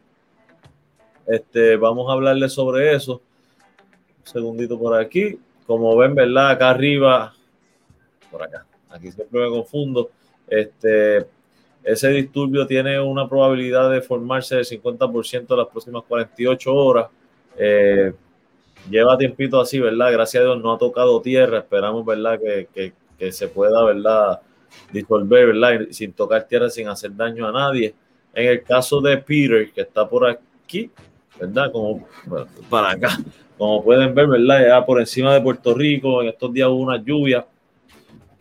[1.25, 3.21] este, vamos a hablarle sobre eso.
[4.19, 5.39] Un segundito por aquí.
[5.65, 6.51] Como ven, ¿verdad?
[6.51, 7.33] Acá arriba,
[8.31, 10.11] por acá, aquí siempre me confundo.
[10.47, 11.25] Este,
[11.83, 17.07] ese disturbio tiene una probabilidad de formarse del 50% en las próximas 48 horas.
[17.57, 18.13] Eh,
[18.89, 20.11] lleva tiempito así, ¿verdad?
[20.11, 21.59] Gracias a Dios no ha tocado tierra.
[21.59, 22.39] Esperamos, ¿verdad?
[22.39, 24.41] Que, que se pueda, ¿verdad?
[24.91, 25.87] Disolver, ¿verdad?
[25.91, 27.95] sin tocar tierra, sin hacer daño a nadie.
[28.33, 30.91] En el caso de Peter, que está por aquí,
[31.39, 31.71] ¿verdad?
[31.71, 32.07] Como
[32.69, 33.17] para acá.
[33.57, 34.67] Como pueden ver, ¿verdad?
[34.67, 37.45] Ya por encima de Puerto Rico, en estos días hubo unas lluvias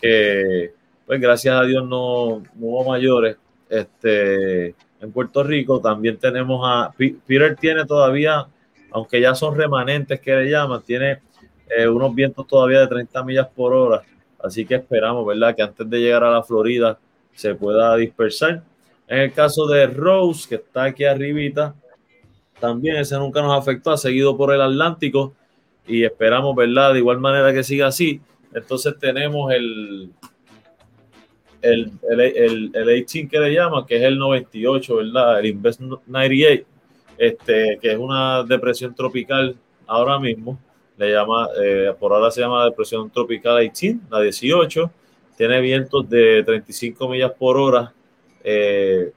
[0.00, 0.72] que,
[1.06, 3.36] pues gracias a Dios no, hubo mayores.
[3.68, 8.46] Este, en Puerto Rico también tenemos a Peter tiene todavía,
[8.90, 11.20] aunque ya son remanentes que le llaman, tiene
[11.76, 14.02] eh, unos vientos todavía de 30 millas por hora.
[14.44, 15.56] Así que esperamos, ¿verdad?
[15.56, 16.98] Que antes de llegar a la Florida
[17.34, 18.62] se pueda dispersar.
[19.08, 21.74] En el caso de Rose, que está aquí arribita,
[22.60, 25.34] también ese nunca nos afectó, seguido por el Atlántico
[25.86, 26.92] y esperamos, ¿verdad?
[26.92, 28.20] De igual manera que siga así.
[28.54, 30.10] Entonces tenemos el,
[31.62, 35.40] el, el, el, 18 que le llama, que es el 98, ¿verdad?
[35.40, 36.66] El Invest 98,
[37.16, 40.58] este, que es una depresión tropical ahora mismo.
[40.96, 44.90] Le llama, eh, por ahora se llama depresión tropical 18, la 18.
[45.36, 47.92] Tiene vientos de 35 millas por hora.
[48.44, 49.12] Eh,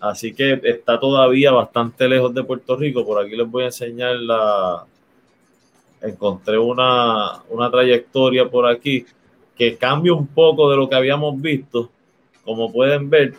[0.00, 3.04] Así que está todavía bastante lejos de Puerto Rico.
[3.04, 4.84] Por aquí les voy a enseñar la.
[6.02, 9.06] Encontré una, una trayectoria por aquí
[9.56, 11.90] que cambia un poco de lo que habíamos visto.
[12.44, 13.34] Como pueden ver,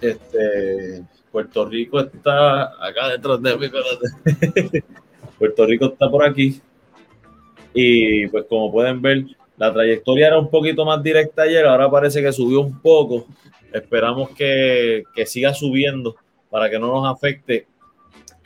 [0.00, 1.02] este,
[1.32, 3.66] Puerto Rico está acá detrás de mí.
[5.38, 6.60] Puerto Rico está por aquí.
[7.78, 9.26] Y pues como pueden ver,
[9.58, 13.26] La trayectoria era un poquito más directa ayer, ahora parece que subió un poco.
[13.72, 16.16] Esperamos que, que siga subiendo
[16.50, 17.66] para que no nos afecte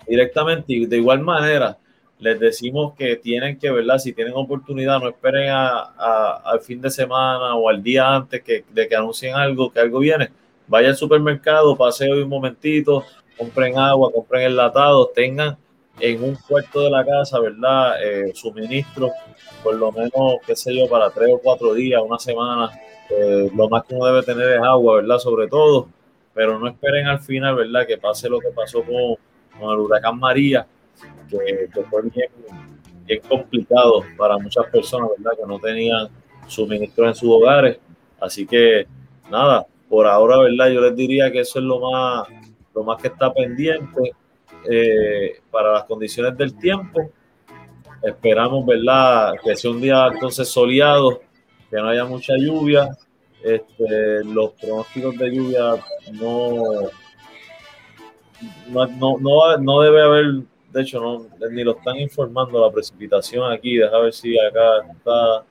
[0.07, 0.73] directamente.
[0.73, 1.77] Y de igual manera,
[2.21, 3.99] les decimos que tienen que, ¿verdad?
[3.99, 8.65] Si tienen oportunidad, no esperen a, al fin de semana o al día antes que,
[8.73, 10.31] de que anuncien algo, que algo viene.
[10.69, 13.05] Vaya al supermercado, pase hoy un momentito,
[13.37, 15.57] compren agua, compren enlatados, tengan
[16.01, 18.03] en un puerto de la casa, ¿verdad?
[18.03, 19.11] Eh, suministro,
[19.63, 22.71] por lo menos, qué sé yo, para tres o cuatro días, una semana.
[23.11, 25.19] Eh, lo más que uno debe tener es agua, ¿verdad?
[25.19, 25.89] Sobre todo,
[26.33, 27.87] pero no esperen al final, ¿verdad?
[27.87, 29.17] Que pase lo que pasó con,
[29.59, 30.67] con el huracán María,
[31.29, 32.31] que, fue bien,
[33.05, 35.37] bien, complicado para muchas personas, ¿verdad?
[35.39, 36.09] Que no tenían
[36.47, 37.79] suministro en sus hogares.
[38.21, 38.87] Así que,
[39.31, 40.71] nada, por ahora, ¿verdad?
[40.71, 42.29] Yo les diría que eso es lo más,
[42.75, 44.15] lo más que está pendiente
[44.69, 47.11] eh, para las condiciones del tiempo.
[48.03, 49.35] Esperamos, ¿verdad?
[49.43, 51.21] Que sea un día entonces soleado,
[51.71, 52.89] que no haya mucha lluvia.
[53.43, 55.77] Este, los pronósticos de lluvia
[56.13, 56.91] no,
[58.69, 60.27] no, no, no, debe haber,
[60.73, 63.77] de hecho, ni lo están informando la precipitación aquí.
[63.77, 65.45] Deja ver si acá está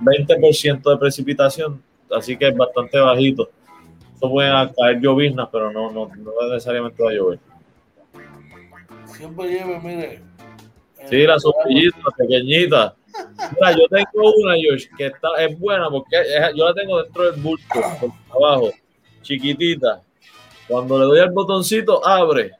[0.00, 3.50] 20% eh, de precipitación, así que es bastante bajito.
[4.16, 7.38] Esto pueden caer lloviznas, pero no, no, no necesariamente va a llover.
[9.04, 10.22] Siempre lleve, mire.
[11.04, 12.96] Sí, la sombrillita, pequeñita.
[13.52, 16.16] Mira, yo tengo una, George, que está, es buena porque
[16.54, 17.64] yo la tengo dentro del bulto,
[18.34, 18.70] abajo,
[19.20, 20.00] chiquitita.
[20.66, 22.52] Cuando le doy al botoncito, abre.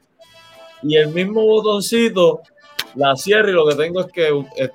[0.83, 2.43] Y el mismo botoncito
[2.93, 4.29] la cierro y lo que tengo es que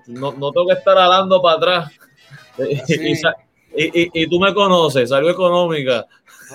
[0.09, 1.92] no, no tengo que estar alando para atrás.
[3.75, 6.07] Y, y, y, tú me conoces, salgo económica.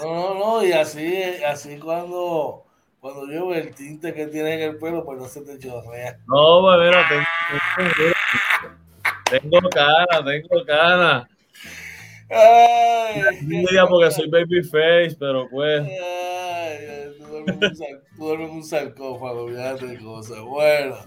[0.03, 2.65] No, no, no, y así, así cuando,
[2.99, 6.17] cuando yo veo el tinte que tiene en el pelo, pues no se te chorrea.
[6.27, 7.05] No, mira,
[9.29, 11.29] tengo, tengo cara, tengo cara.
[12.29, 13.21] Ay,
[13.89, 15.87] porque soy babyface, pero pues.
[15.87, 20.41] Ay, tú duermes un sarcófago, fíjate de cosas.
[20.41, 20.97] Bueno,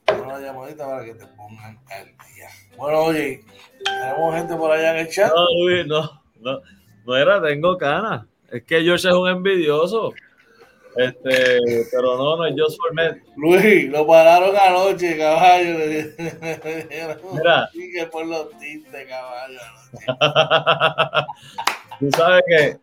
[0.09, 2.49] Una llamadita para que te pongan al día.
[2.77, 3.45] Bueno, oye,
[3.85, 5.33] tenemos gente por allá en el chat.
[5.33, 5.47] No,
[5.87, 6.61] no, no,
[7.05, 8.27] no era, tengo ganas.
[8.51, 10.13] Es que George es un envidioso.
[10.97, 11.61] Este,
[11.91, 12.91] pero no, no, yo soy
[13.37, 15.79] Luis, lo pararon anoche, caballo.
[17.33, 17.71] Mira.
[17.73, 19.61] que por los tintes, caballo.
[22.01, 22.79] Tú sabes que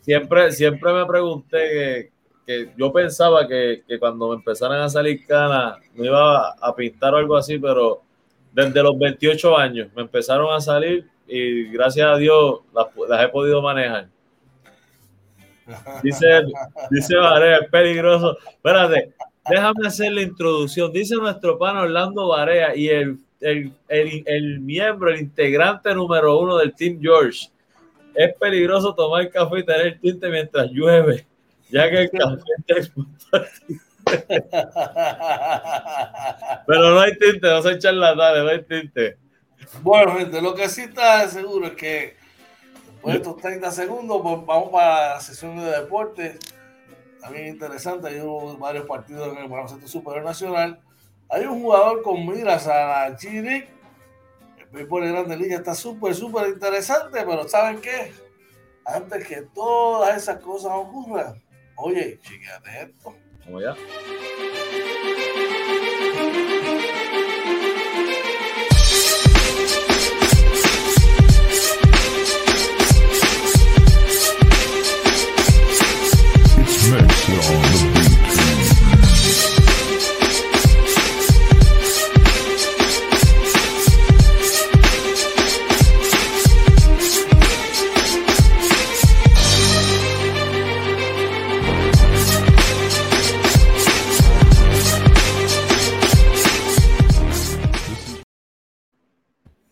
[0.00, 2.12] siempre, siempre me pregunté que,
[2.46, 7.14] que yo pensaba que, que, cuando me empezaran a salir canas me iba a pintar
[7.14, 8.02] o algo así, pero
[8.52, 13.28] desde los 28 años me empezaron a salir y gracias a Dios las, las he
[13.28, 14.08] podido manejar.
[16.02, 16.26] Dice,
[16.90, 18.36] dice Varea, es peligroso.
[18.48, 19.12] Espérate,
[19.48, 20.92] déjame hacer la introducción.
[20.92, 26.74] Dice nuestro pan Orlando Varea y el, el, el, miembro, el integrante número uno del
[26.74, 27.48] Team George.
[28.14, 31.26] Es peligroso tomar café y tener tinte mientras llueve,
[31.68, 33.44] ya que el café está
[36.66, 39.16] Pero no hay tinte, no soy charlatanes, no hay tinte.
[39.82, 42.16] Bueno, gente, lo que sí está seguro es que
[43.04, 46.38] por estos 30 segundos, pues vamos para la sesión de deportes.
[47.20, 48.22] También interesante, hay
[48.58, 50.80] varios partidos en el baloncesto superior nacional.
[51.28, 53.68] Hay un jugador con miras a la G-League.
[54.58, 58.10] El béisbol de Grande Liga está súper, súper interesante, pero ¿saben qué?
[58.86, 61.42] Antes que todas esas cosas ocurran,
[61.76, 63.14] oye, chequeate esto.
[63.44, 63.76] Vamos ya.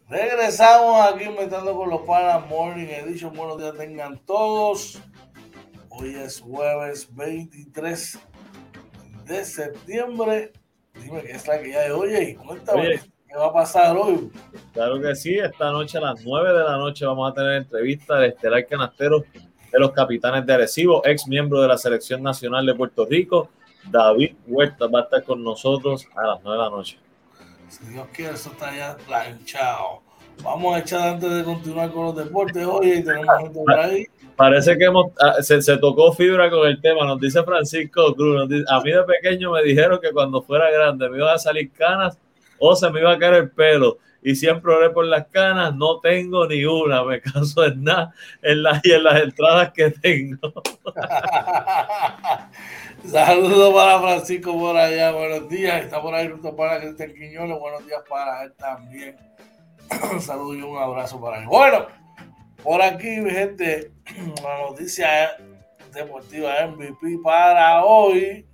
[0.09, 3.35] Regresamos aquí inventando con los panas Morning Edition.
[3.35, 5.03] Buenos días tengan todos.
[5.95, 8.18] Hoy es jueves 23
[9.26, 10.51] de septiembre.
[10.95, 11.90] Dime qué es la que ya hay.
[11.90, 12.99] Oye, cuéntame.
[13.28, 14.30] ¿Qué va a pasar hoy?
[14.72, 18.16] Claro que sí, esta noche a las 9 de la noche vamos a tener entrevista
[18.16, 22.74] de Estelar Canastero de los capitanes de Arecibo, ex miembro de la Selección Nacional de
[22.74, 23.51] Puerto Rico.
[23.84, 26.99] David Huerta va a estar con nosotros a las 9 de la noche.
[27.68, 30.02] Si Dios quiere, eso está ya planchado.
[30.43, 34.07] Vamos a echar antes de continuar con los deportes hoy y tenemos gente por ahí.
[34.37, 38.49] Parece que hemos, ah, se, se, tocó fibra con el tema, nos dice Francisco Cruz.
[38.49, 41.70] Dice, a mí de pequeño me dijeron que cuando fuera grande me iban a salir
[41.72, 42.18] canas
[42.59, 43.99] o se me iba a caer el pelo.
[44.24, 48.62] Y siempre oré por las canas, no tengo ni una, me caso en nada en
[48.62, 50.39] las, y en las entradas que tengo.
[53.05, 55.83] Saludos para Francisco por allá, buenos días.
[55.83, 59.16] Está por ahí Ruto para Cristian Quiñones, buenos días para él también.
[60.20, 61.47] Saludos y un abrazo para él.
[61.47, 61.86] Bueno,
[62.62, 63.93] por aquí, mi gente,
[64.43, 65.36] la noticia
[65.93, 68.47] deportiva MVP para hoy.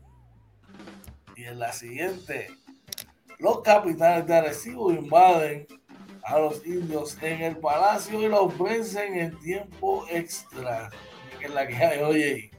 [1.37, 2.49] Y en la siguiente,
[3.39, 5.67] los capitanes de Arecibo invaden
[6.25, 10.91] a los indios en el palacio y los vencen en tiempo extra.
[11.41, 12.51] En la que hay, oye.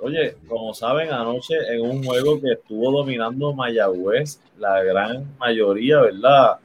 [0.00, 6.58] Oye, como saben, anoche en un juego que estuvo dominando Mayagüez, la gran mayoría, ¿verdad?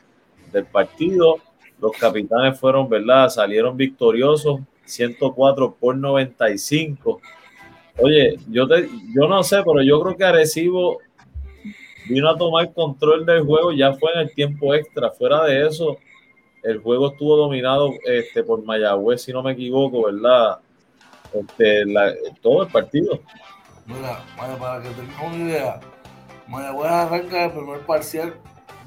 [0.53, 1.39] Del partido,
[1.79, 3.29] los capitanes fueron, ¿verdad?
[3.29, 7.21] Salieron victoriosos, 104 por 95.
[7.97, 10.99] Oye, yo, te, yo no sé, pero yo creo que Arecibo
[12.07, 15.11] vino a tomar control del juego, ya fue en el tiempo extra.
[15.11, 15.97] Fuera de eso,
[16.63, 20.59] el juego estuvo dominado este, por Mayagüez, si no me equivoco, ¿verdad?
[21.33, 21.83] Este,
[22.41, 23.19] todo el partido.
[23.85, 25.79] Mira, para que tengas una idea,
[26.47, 28.33] Mayagüez arranca el primer parcial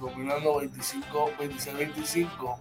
[0.00, 2.58] dominando 25, 26-25.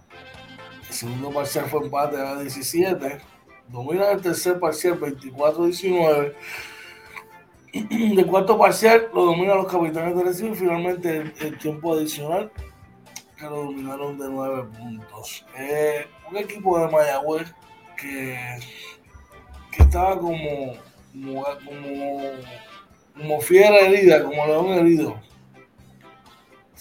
[0.88, 3.20] El segundo parcial fue empate a 17.
[3.68, 6.34] Domina el tercer parcial 24-19.
[7.72, 12.50] El cuarto parcial lo dominan los capitanes de Recife y finalmente el, tiempo adicional
[13.36, 15.44] que lo dominaron de 9 puntos.
[15.56, 17.54] Eh, un equipo de Mayagüez
[17.96, 18.38] que,
[19.70, 20.74] que estaba como,
[21.12, 21.44] como,
[23.16, 25.27] como fiera herida, como león herido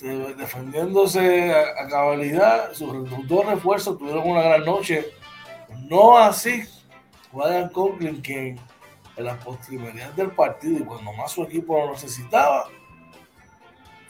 [0.01, 5.11] defendiéndose a, cabalidad, sus dos refuerzos tuvieron una gran noche.
[5.89, 6.63] No así
[7.33, 8.55] Ryan Conklin, que
[9.15, 12.69] en las postrimerías del partido y cuando más su equipo lo necesitaba,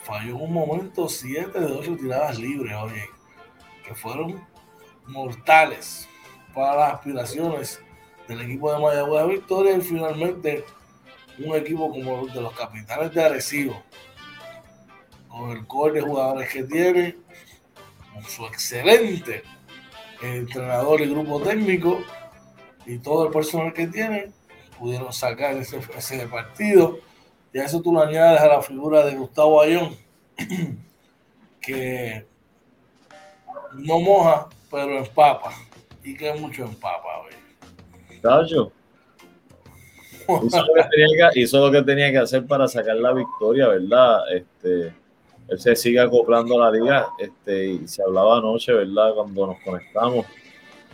[0.02, 3.04] falló en un momento 7 de 8 tiradas libres, oye,
[3.86, 4.46] que fueron
[5.06, 6.08] mortales
[6.54, 7.80] para las aspiraciones
[8.26, 10.64] del equipo de Mayagüez victoria y finalmente
[11.38, 13.82] un equipo como de los capitanes de Arecibo
[15.28, 17.16] con el core de jugadores que tiene,
[18.12, 19.42] con su excelente
[20.22, 22.00] entrenador y grupo técnico
[22.86, 24.32] y todo el personal que tiene,
[24.78, 26.98] pudieron sacar ese, ese partido.
[27.52, 29.96] Y a eso tú lo añades a la figura de Gustavo Ayón,
[31.60, 32.26] que
[33.74, 35.52] no moja, pero empapa.
[36.02, 37.18] Y que mucho empapa,
[38.22, 38.72] Cacho.
[40.44, 43.68] Hizo lo, que tenía que, hizo lo que tenía que hacer para sacar la victoria,
[43.68, 44.20] ¿verdad?
[44.34, 44.92] Este,
[45.48, 47.08] él se sigue acoplando a la liga.
[47.18, 49.14] Este, y se hablaba anoche, ¿verdad?
[49.14, 50.26] Cuando nos conectamos,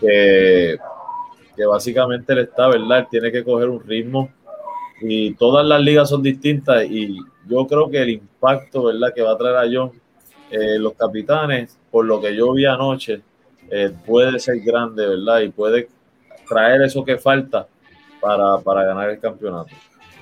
[0.00, 0.76] que,
[1.56, 3.00] que básicamente él está, ¿verdad?
[3.00, 4.30] Él tiene que coger un ritmo
[5.00, 9.12] y todas las ligas son distintas y yo creo que el impacto, ¿verdad?
[9.14, 9.92] Que va a traer a John,
[10.50, 13.22] eh, los capitanes, por lo que yo vi anoche,
[13.70, 15.40] eh, puede ser grande, ¿verdad?
[15.40, 15.88] Y puede
[16.48, 17.66] traer eso que falta
[18.20, 19.74] para, para ganar el campeonato.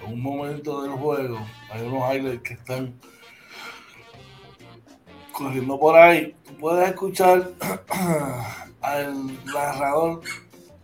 [0.04, 1.38] En un momento del juego,
[1.70, 2.94] hay unos highlights que están
[5.32, 7.50] corriendo por ahí, tú puedes escuchar
[8.80, 10.20] al narrador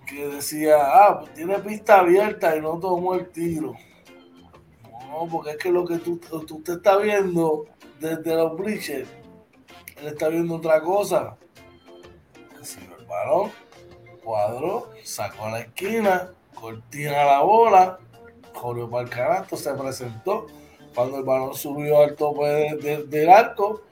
[0.06, 3.74] que decía, ah, pues tiene pista abierta y no tomó el tiro.
[5.08, 7.66] No, porque es que lo que tú, tú te estás viendo
[8.00, 9.08] desde los bleachers,
[9.96, 11.36] él está viendo otra cosa.
[12.98, 13.50] El balón,
[14.22, 17.98] cuadro, sacó a la esquina, cortina la bola,
[18.52, 20.46] corrió para el se presentó.
[20.94, 23.82] Cuando el balón subió al tope de, de, del arco,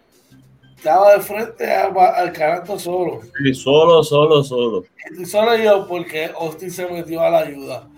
[0.77, 3.20] estaba de frente al, al canasto solo.
[3.43, 4.85] Sí, solo, solo, solo.
[5.18, 7.89] Y solo yo, porque Austin se metió a la ayuda.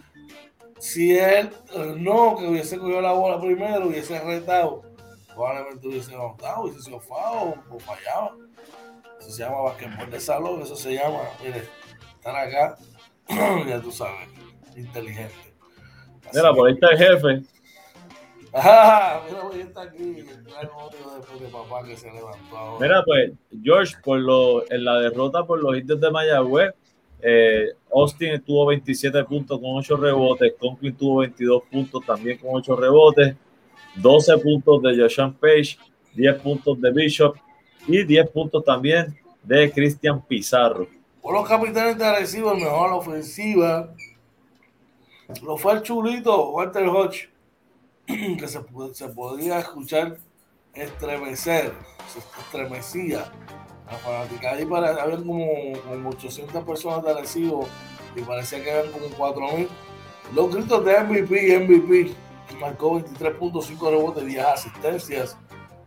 [0.78, 1.50] Si él
[1.96, 4.82] no, que hubiese cogido la bola primero, hubiese retado,
[5.34, 8.36] probablemente hubiese anotado, hubiese sido fao o fallaba.
[9.20, 11.64] Eso se llama basquetbol de salón, eso se llama, mire,
[12.14, 12.78] estar acá,
[13.68, 14.28] ya tú sabes,
[14.76, 15.34] inteligente.
[16.28, 17.57] Así Mira, por ahí está el jefe.
[18.52, 20.04] Ah, mira, voy a estar aquí.
[20.14, 22.86] Después de papá que se levantó ahora.
[22.86, 23.32] Mira, pues,
[23.62, 26.72] George, por lo, en la derrota por los indios de Mayagüez,
[27.20, 32.76] eh, Austin tuvo 27 puntos con 8 rebotes, Conklin tuvo 22 puntos también con 8
[32.76, 33.34] rebotes,
[33.96, 35.78] 12 puntos de Joshan Page,
[36.14, 37.36] 10 puntos de Bishop,
[37.86, 40.86] Y 10 puntos también de Cristian Pizarro.
[41.22, 43.94] Por los capitanes de Arecibo, el mejor ofensiva.
[45.42, 47.28] Lo fue el chulito Walter Hodge,
[48.08, 48.60] que se,
[48.94, 50.16] se podía escuchar
[50.72, 51.74] estremecer,
[52.10, 53.30] se estremecía
[53.86, 54.52] la fanática.
[54.52, 55.46] Ahí para, habían como,
[55.86, 57.68] como 800 personas de Arecibo
[58.16, 59.68] y parecía que eran como 4000.
[60.34, 62.14] Los gritos de MVP, MVP,
[62.60, 65.36] marcó 23.5 rebotes, 10 asistencias.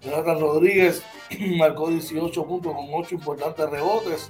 [0.02, 1.04] Jonathan Rodríguez
[1.58, 4.30] marcó 18 puntos con 8 importantes rebotes.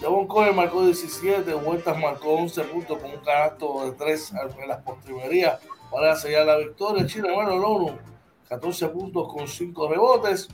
[0.00, 4.82] Devon Cohen marcó 17, Huertas marcó 11 puntos con un canasto de 3 en las
[4.82, 5.58] postrimerías
[5.90, 7.06] para sellar la victoria.
[7.06, 7.98] Chile, bueno, Lono,
[8.48, 10.48] 14 puntos con 5 rebotes.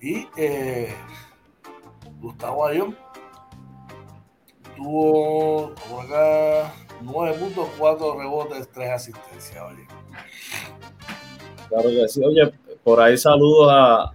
[0.00, 0.94] Y eh,
[2.20, 2.96] Gustavo Ayón
[4.76, 6.72] tuvo por acá
[7.02, 9.64] 9 puntos, 4 rebotes, 3 asistencias.
[9.64, 9.86] Oye.
[11.68, 12.24] Claro que sí.
[12.24, 14.12] Oye, por ahí saludos a,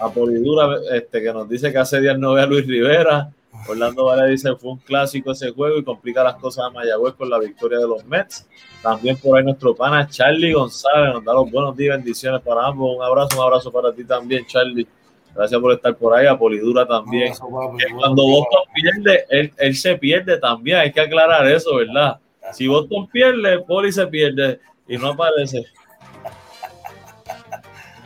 [0.00, 3.30] a Polidura, este, que nos dice que hace días no ve a Luis Rivera.
[3.68, 7.28] Orlando Vale dice fue un clásico ese juego y complica las cosas a Mayagüez con
[7.28, 8.48] la victoria de los Mets.
[8.82, 12.96] También por ahí nuestro pana Charlie González nos da los buenos días, bendiciones para ambos.
[12.96, 14.86] Un abrazo, un abrazo para ti también, Charlie.
[15.34, 17.32] Gracias por estar por ahí, a Polidura también.
[17.36, 22.18] Cuando Boston pierde, él, él, se pierde también, hay que aclarar eso, ¿verdad?
[22.52, 25.64] Si Boston pierde, Poli se pierde y no aparece.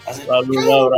[0.27, 0.93] Saludos,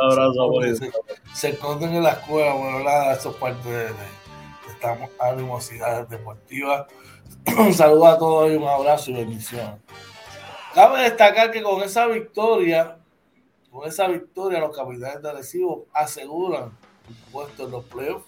[0.00, 0.76] un abrazo, Poli.
[0.76, 0.92] Se,
[1.34, 3.92] se esconden en la escuela, bueno, nada, eso es parte de, de, de
[4.70, 6.86] esta animosidad deportiva.
[7.58, 9.80] un saludo a todos y un abrazo y bendición.
[10.74, 12.96] Cabe destacar que con esa victoria
[13.72, 16.70] con esa victoria los capitanes de Arecibo aseguran
[17.32, 18.26] puesto en los playoffs.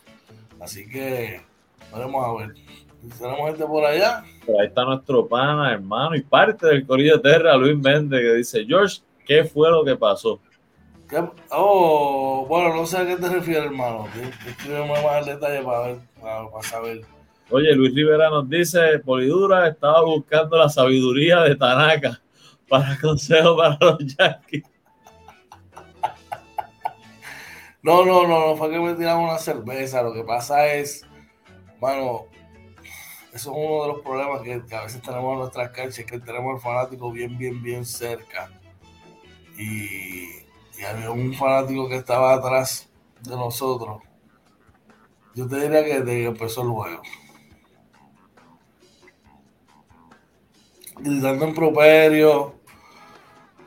[0.59, 1.43] Así que
[1.93, 2.55] veremos a ver.
[3.19, 4.25] Tenemos gente por allá.
[4.49, 8.65] Ahí está nuestro pana, hermano, y parte del Corillo de Terra, Luis Méndez, que dice,
[8.65, 10.41] George, ¿qué fue lo que pasó?
[11.15, 11.23] ¿Qué?
[11.51, 14.09] Oh, bueno, no sé a qué te refieres, hermano.
[14.47, 17.03] Escríbeme más el detalle para, ver, para, para saber.
[17.51, 22.21] Oye, Luis Rivera nos dice, Polidura estaba buscando la sabiduría de Tanaka
[22.69, 24.65] para consejo para los Yankees.
[27.81, 30.03] No, no, no, no fue que me tiraron una cerveza.
[30.03, 31.07] Lo que pasa es,
[31.79, 32.27] bueno,
[33.33, 36.19] eso es uno de los problemas que, que a veces tenemos en nuestras canchas, que
[36.19, 38.51] tenemos el fanático bien, bien, bien cerca.
[39.57, 40.44] Y,
[40.79, 42.89] y había un fanático que estaba atrás
[43.23, 44.03] de nosotros.
[45.35, 47.03] Yo te diría que desde que empezó el juego.
[50.97, 52.55] Gritando en properio.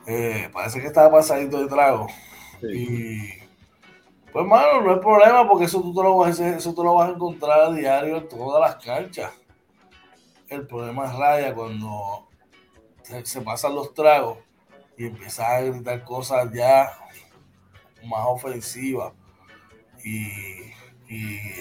[0.05, 2.07] Eh, parece que estaba pasadito de trago.
[2.61, 2.67] Sí.
[2.67, 6.95] Y pues, mano, no hay problema porque eso tú, te lo vas, eso tú lo
[6.95, 9.33] vas a encontrar a diario en todas las canchas.
[10.47, 12.29] El problema es raya cuando
[13.01, 14.37] se, se pasan los tragos
[14.97, 16.91] y empiezas a gritar cosas ya
[18.03, 19.13] más ofensivas.
[20.03, 20.73] Y,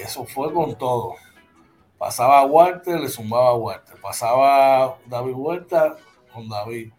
[0.03, 1.15] eso fue con todo.
[1.99, 4.01] Pasaba a Walter, le zumbaba a Walter.
[4.01, 5.97] Pasaba David Huerta
[6.33, 6.93] con David,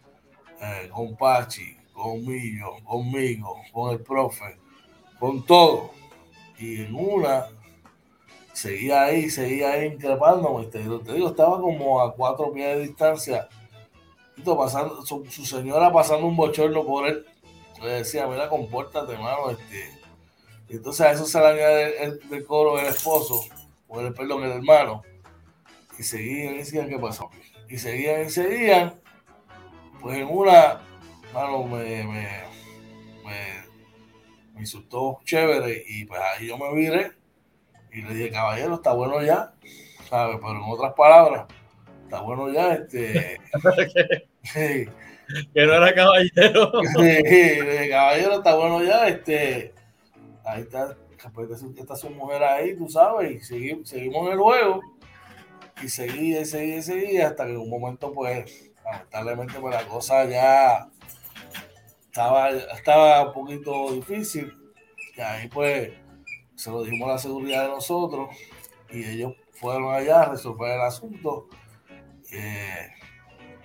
[0.60, 4.58] eh, con Pachi, conmigo, conmigo, con el profe
[5.18, 5.90] con todo.
[6.58, 7.46] Y en una
[8.52, 10.66] seguía ahí, seguía ahí increpándome.
[10.66, 13.48] Te digo, estaba como a cuatro pies de distancia.
[14.44, 17.26] Pasando, su, señora pasando un bochorno por él.
[17.82, 19.50] Le decía, mira, compórtate, hermano.
[19.50, 19.98] Este.
[20.68, 23.44] Y entonces a eso se le añade el, el, coro el esposo,
[23.88, 25.02] o el, perdón, el hermano.
[25.98, 27.30] Y seguían y ¿qué pasó?
[27.68, 28.94] Y seguían y seguían.
[30.00, 30.80] Pues en una,
[31.34, 32.48] me, me
[34.58, 37.12] me insultó chévere y pues ahí yo me viré
[37.92, 39.52] y le dije, caballero, está bueno ya,
[40.08, 40.38] ¿sabes?
[40.40, 41.46] Pero en otras palabras,
[42.02, 43.40] está bueno ya, este...
[44.54, 46.72] que no era caballero.
[46.98, 49.74] le dije, caballero, está bueno ya, este...
[50.44, 50.96] Ahí está,
[51.76, 54.80] esta su mujer ahí, tú sabes, y seguimos, en el juego.
[55.82, 60.88] Y seguía, seguía, seguía, hasta que en un momento, pues, lamentablemente, pues la cosa ya
[62.06, 64.52] estaba, estaba un poquito difícil.
[65.16, 65.92] Y ahí pues
[66.54, 68.30] se lo dijimos a la seguridad de nosotros
[68.90, 71.48] y ellos fueron allá a resolver el asunto.
[72.32, 72.88] Eh,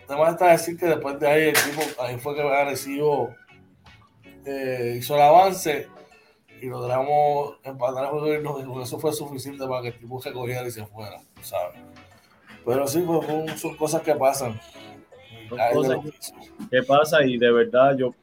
[0.08, 3.36] además está decir que después de ahí el equipo, ahí fue que Arecibo
[4.46, 5.88] eh, hizo el avance
[6.62, 10.22] y logramos empatar el juego y nos que eso fue suficiente para que el equipo
[10.22, 11.80] se cogiera y se fuera, ¿sabes?
[12.66, 14.60] Pero sí, pues, son cosas que pasan.
[15.74, 15.98] Cosas
[16.72, 18.16] que pasa y de verdad yo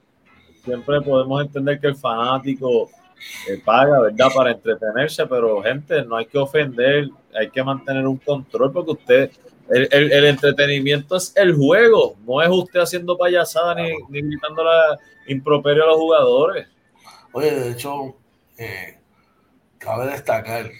[0.65, 2.91] siempre podemos entender que el fanático
[3.49, 4.29] eh, paga, ¿verdad?
[4.35, 9.31] Para entretenerse, pero gente, no hay que ofender, hay que mantener un control porque usted,
[9.71, 14.65] el, el, el entretenimiento es el juego, no es usted haciendo payasada ni, ni gritando
[14.65, 16.67] la improperio a los jugadores.
[17.33, 18.17] Oye, de hecho,
[18.59, 18.99] eh,
[19.79, 20.71] cabe destacar,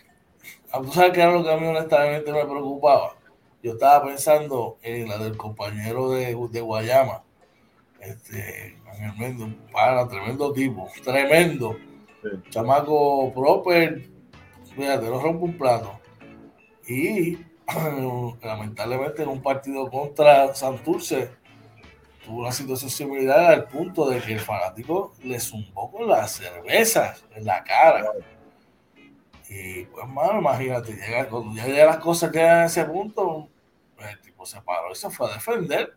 [0.73, 3.17] ah, tú sabes que era lo que a mí honestamente me preocupaba.
[3.63, 7.23] Yo estaba pensando en la del compañero de, de Guayama,
[8.01, 11.77] este, tremendo, para, tremendo tipo, tremendo.
[12.51, 14.03] Chamaco proper,
[14.75, 16.01] fíjate, no rompe un plato.
[16.89, 17.39] Y
[18.43, 21.31] lamentablemente en un partido contra Santurce
[22.25, 27.25] tuvo una situación similar al punto de que el fanático le zumbó con las cervezas
[27.35, 28.13] en la cara.
[29.49, 33.49] Y pues, mano, imagínate, llega, cuando ya las cosas llegan a ese punto,
[33.99, 35.97] el tipo se paró y se fue a defender.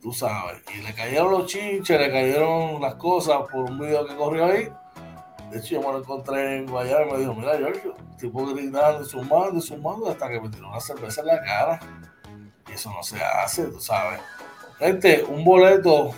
[0.00, 0.62] Tú sabes.
[0.72, 4.68] Y le cayeron los chinches, le cayeron las cosas por un video que corrió ahí.
[5.50, 9.04] De hecho, yo me lo encontré en Guayana y me dijo, mira, Giorgio, tipo gritando,
[9.04, 11.80] sumando, sumando, hasta que me tiró una cerveza en la cara.
[12.68, 14.20] Y eso no se hace, tú sabes.
[14.78, 16.10] Gente, un boleto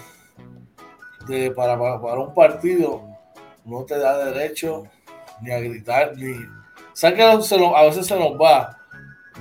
[1.27, 3.09] de, para, para, un partido
[3.65, 4.85] no te da derecho
[5.41, 6.35] ni a gritar, ni...
[6.93, 8.77] ¿Sabes que a veces se nos va?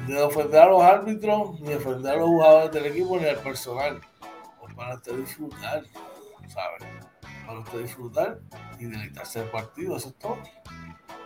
[0.08, 4.00] Ni ofender a los árbitros, ni ofender a los jugadores del equipo, ni al personal.
[4.60, 5.84] Pues para usted disfrutar,
[6.48, 6.99] ¿sabes?
[7.50, 8.38] Para usted disfrutar
[8.80, 10.38] y deleitarse del partido, eso es todo.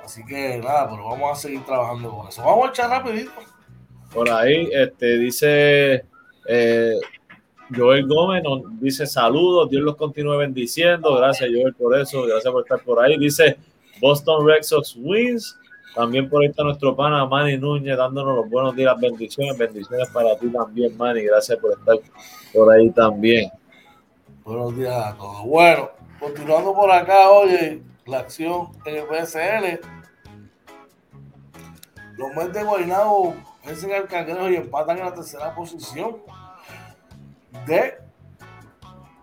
[0.05, 2.41] Así que nada, pero vamos a seguir trabajando con eso.
[2.41, 3.31] Vamos a echar rapidito.
[4.13, 6.05] Por ahí, este, dice
[6.47, 6.95] eh,
[7.75, 11.13] Joel Gómez nos dice saludos, Dios los continúe bendiciendo.
[11.17, 12.23] Gracias, Joel, por eso.
[12.23, 13.17] Gracias por estar por ahí.
[13.17, 13.57] Dice
[13.99, 15.59] Boston Red Sox wins.
[15.93, 20.37] También por ahí está nuestro pana Manny Núñez dándonos los buenos días, bendiciones, bendiciones para
[20.37, 21.23] ti también, Manny.
[21.23, 21.97] Gracias por estar
[22.53, 23.51] por ahí también.
[24.45, 25.45] Buenos días a todos.
[25.45, 25.89] Bueno,
[26.23, 29.81] continuando por acá, oye, la acción en el PSL.
[32.17, 36.17] Los Mets de Guaynabo vencen al Cangrejo y empatan en la tercera posición
[37.67, 37.97] de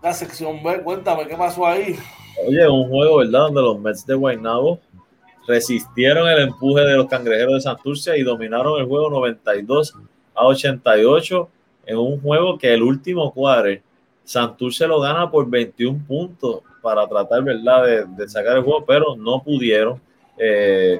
[0.03, 0.83] la sección B.
[0.83, 1.97] Cuéntame, ¿qué pasó ahí?
[2.47, 3.39] Oye, un juego, ¿verdad?
[3.45, 4.79] Donde los Mets de Guaynabo
[5.47, 9.95] resistieron el empuje de los cangrejeros de Santurce y dominaron el juego 92
[10.35, 11.49] a 88
[11.87, 13.81] en un juego que el último cuadre
[14.23, 19.43] Santurce lo gana por 21 puntos para tratar, ¿verdad?, de, sacar el juego, pero no
[19.43, 20.01] pudieron.
[20.37, 20.99] Eh,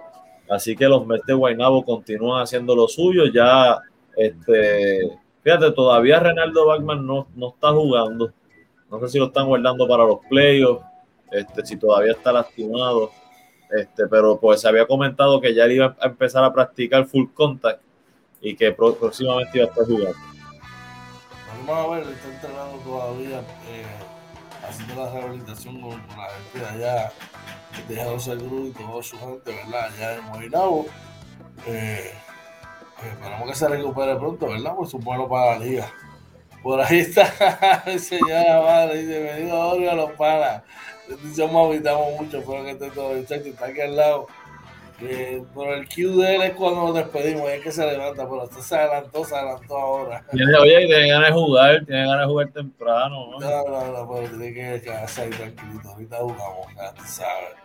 [0.50, 3.26] así que los Mets Guaynabo continúan haciendo lo suyo.
[3.26, 3.80] Ya
[4.16, 8.32] este, Fíjate, todavía Renaldo Bachman no, no está jugando.
[8.90, 10.86] No sé si lo están guardando para los playoffs,
[11.32, 13.12] este, si todavía está lastimado.
[13.72, 17.82] Este, pero pues se había comentado que ya iba a empezar a practicar full contact
[18.42, 20.31] y que próximamente iba a estar jugando.
[21.66, 23.86] Vamos a ver, está entrenando todavía, eh,
[24.68, 27.12] haciendo la rehabilitación con, la gente de allá,
[27.88, 29.86] de José Cruz y toda su gente, ¿verdad?
[29.86, 30.86] Allá en Moinabo.
[31.68, 32.14] Eh,
[33.04, 34.74] esperamos que se recupere pronto, ¿verdad?
[34.76, 35.92] Pues es bueno para la liga.
[36.64, 40.64] Por ahí está señora madre, dice, venido a los panas.
[41.36, 44.28] Somos habitamos mucho, pero que esté todo el chat, está aquí al lado.
[45.04, 48.44] Eh, por el Q de él es cuando nos despedimos, es que se levanta, pero
[48.44, 50.24] usted se adelantó, se adelantó ahora.
[50.32, 53.32] Oye, tiene ganas de jugar, tiene ganas de jugar temprano.
[53.32, 55.90] No, no, no, no pero tiene que quedarse ahí tranquilito.
[55.90, 57.56] Ahorita jugamos, ya tú sabes.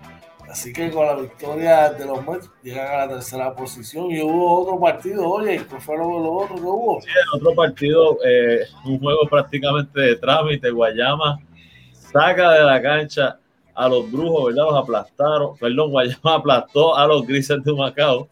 [0.48, 4.62] Así que con la victoria de los Mets llegan a la tercera posición y hubo
[4.62, 5.28] otro partido.
[5.28, 7.00] Oye, ¿cuál fue lo, otro que hubo?
[7.02, 10.70] Sí, otro partido, eh, un juego prácticamente de trámite.
[10.70, 11.40] Guayama
[11.92, 13.38] saca de la cancha
[13.76, 14.64] a los brujos, ¿verdad?
[14.70, 15.56] Los aplastaron.
[15.58, 18.28] Perdón, Guayama aplastó a los grises de Macao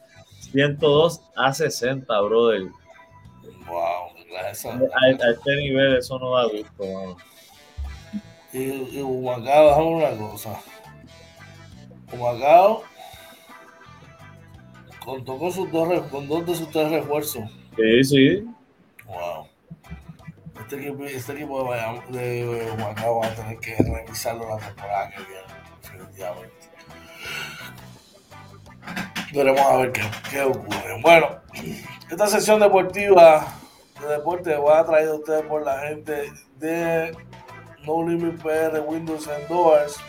[0.52, 2.62] 102 a 60, brother.
[3.66, 7.16] Wow, a, a, este nivel eso no da gusto.
[8.52, 10.60] Y, y Humacao, una cosa
[12.12, 12.84] Humacao
[15.04, 17.50] contó con, sus dos, con dos de sus tres refuerzos.
[17.76, 18.48] Sí, sí.
[20.64, 21.70] Este equipo, este equipo
[22.08, 25.42] de, Humacao va a tener que revisarlo la temporada que viene,
[25.82, 26.70] definitivamente.
[29.34, 31.00] Veremos a ver qué, qué ocurre.
[31.02, 31.28] Bueno,
[32.10, 33.46] esta sesión deportiva
[34.00, 37.14] de deporte va a traer a ustedes por la gente de
[37.84, 40.00] No Limit PR Windows and Doors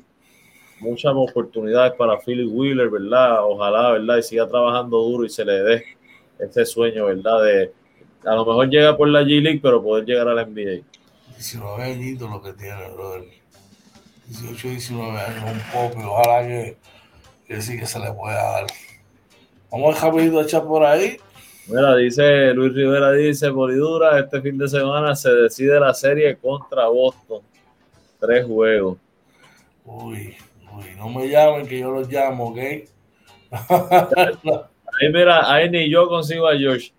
[0.80, 3.44] muchas oportunidades para Philip Wheeler, ¿verdad?
[3.44, 4.18] Ojalá, ¿verdad?
[4.18, 5.84] Y siga trabajando duro y se le dé
[6.38, 7.42] ese sueño, ¿verdad?
[7.42, 7.72] De
[8.24, 10.82] a lo mejor llega por la G League, pero poder llegar a la NBA.
[11.36, 13.24] 19 añitos lo que tiene, brother.
[14.26, 16.76] 18, 19 años, un poco, ojalá que
[17.60, 18.66] sí que se le pueda dar.
[19.70, 21.16] Vamos a rapidito a echar por ahí.
[21.68, 26.88] Mira, dice Luis Rivera, dice Polidura, este fin de semana se decide la serie contra
[26.88, 27.42] Boston.
[28.18, 28.98] Tres juegos.
[29.84, 30.36] Uy,
[30.76, 32.58] uy, no me llamen que yo los llamo, ¿ok?
[33.50, 36.92] ahí mira, ahí ni yo consigo a George.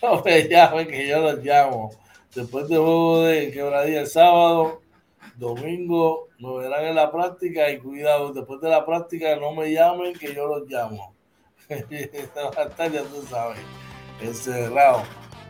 [0.00, 1.90] No me llamen que yo los llamo.
[2.34, 4.82] Después del juego de quebradilla el sábado,
[5.36, 10.14] domingo, me verán en la práctica y cuidado, después de la práctica no me llamen
[10.14, 11.13] que yo los llamo.
[11.68, 13.58] ya tú sabes,
[14.20, 15.02] encerrado.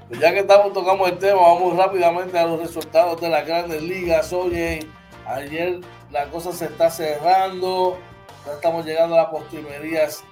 [0.09, 3.83] Pues ya que estamos tocando el tema, vamos rápidamente a los resultados de las grandes
[3.83, 4.33] ligas.
[4.33, 4.87] Oye,
[5.27, 7.99] ayer la cosa se está cerrando,
[8.47, 10.23] ya estamos llegando a las postrimerías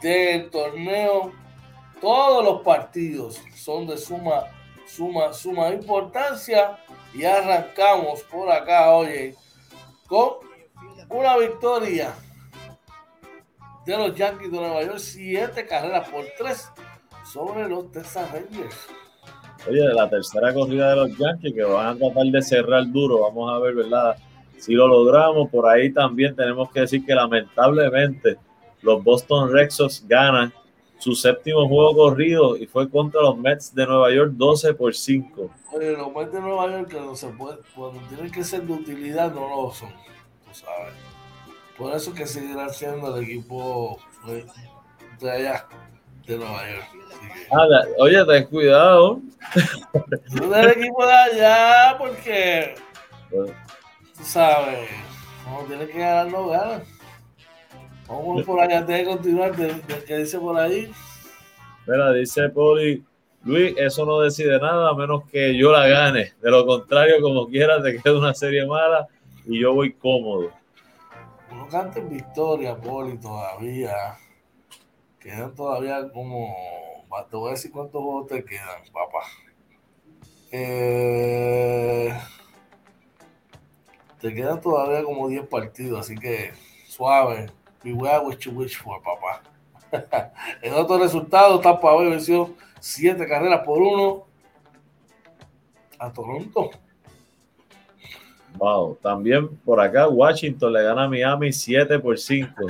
[0.00, 1.32] del torneo.
[2.00, 4.44] Todos los partidos son de suma,
[4.86, 6.78] suma, suma importancia
[7.12, 9.34] y arrancamos por acá, oye,
[10.06, 10.36] con
[11.10, 12.14] una victoria
[13.86, 16.68] de los Yankees de Nueva York, siete carreras por tres
[17.24, 18.76] sobre los Texas Rangers.
[19.68, 23.20] Oye, de la tercera corrida de los Yankees que van a tratar de cerrar duro,
[23.20, 24.16] vamos a ver, ¿verdad?
[24.58, 28.36] Si lo logramos, por ahí también tenemos que decir que lamentablemente
[28.82, 30.52] los Boston Red Sox ganan
[30.98, 35.50] su séptimo juego corrido y fue contra los Mets de Nueva York 12 por 5.
[35.72, 38.72] Oye, los Mets de Nueva York que no se puede, cuando tienen que ser de
[38.72, 40.92] utilidad no lo son, tú sabes.
[41.80, 43.98] Por eso que seguirá siendo el equipo
[45.18, 45.66] de allá,
[46.26, 46.84] de Nueva York.
[47.50, 47.66] Ah,
[47.96, 49.20] oye, ten cuidado.
[50.28, 52.74] del equipo de allá, porque
[53.30, 54.90] tú sabes,
[55.42, 56.82] como tiene que ganar, no gana.
[58.06, 59.52] Vamos por allá antes de continuar,
[60.06, 60.92] ¿qué dice por ahí?
[61.86, 63.02] Mira, dice Poli,
[63.42, 66.34] Luis, eso no decide nada a menos que yo la gane.
[66.42, 69.08] De lo contrario, como quieras, te queda una serie mala
[69.46, 70.59] y yo voy cómodo
[71.52, 74.18] no canten victoria, Poli, todavía.
[75.18, 76.54] Quedan todavía como.
[77.28, 79.26] Te voy a decir cuántos juegos te quedan, papá.
[80.52, 82.12] Eh,
[84.20, 86.52] te quedan todavía como 10 partidos, así que
[86.86, 87.50] suave.
[87.82, 89.42] Mi wea wish wish for, papá.
[90.62, 94.26] en otro resultado, Tampa Bay venció 7 carreras por 1
[95.98, 96.70] a Toronto.
[98.56, 102.66] Wow, también por acá Washington le gana a Miami 7 por 5.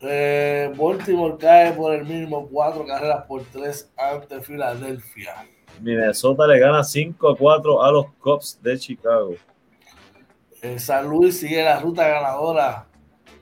[0.00, 5.34] Eh, Baltimore cae por el mínimo 4 carreras por 3 ante Filadelfia.
[5.80, 9.34] Minnesota le gana 5 a 4 a los Cubs de Chicago.
[10.62, 12.86] Eh, San Luis sigue la ruta ganadora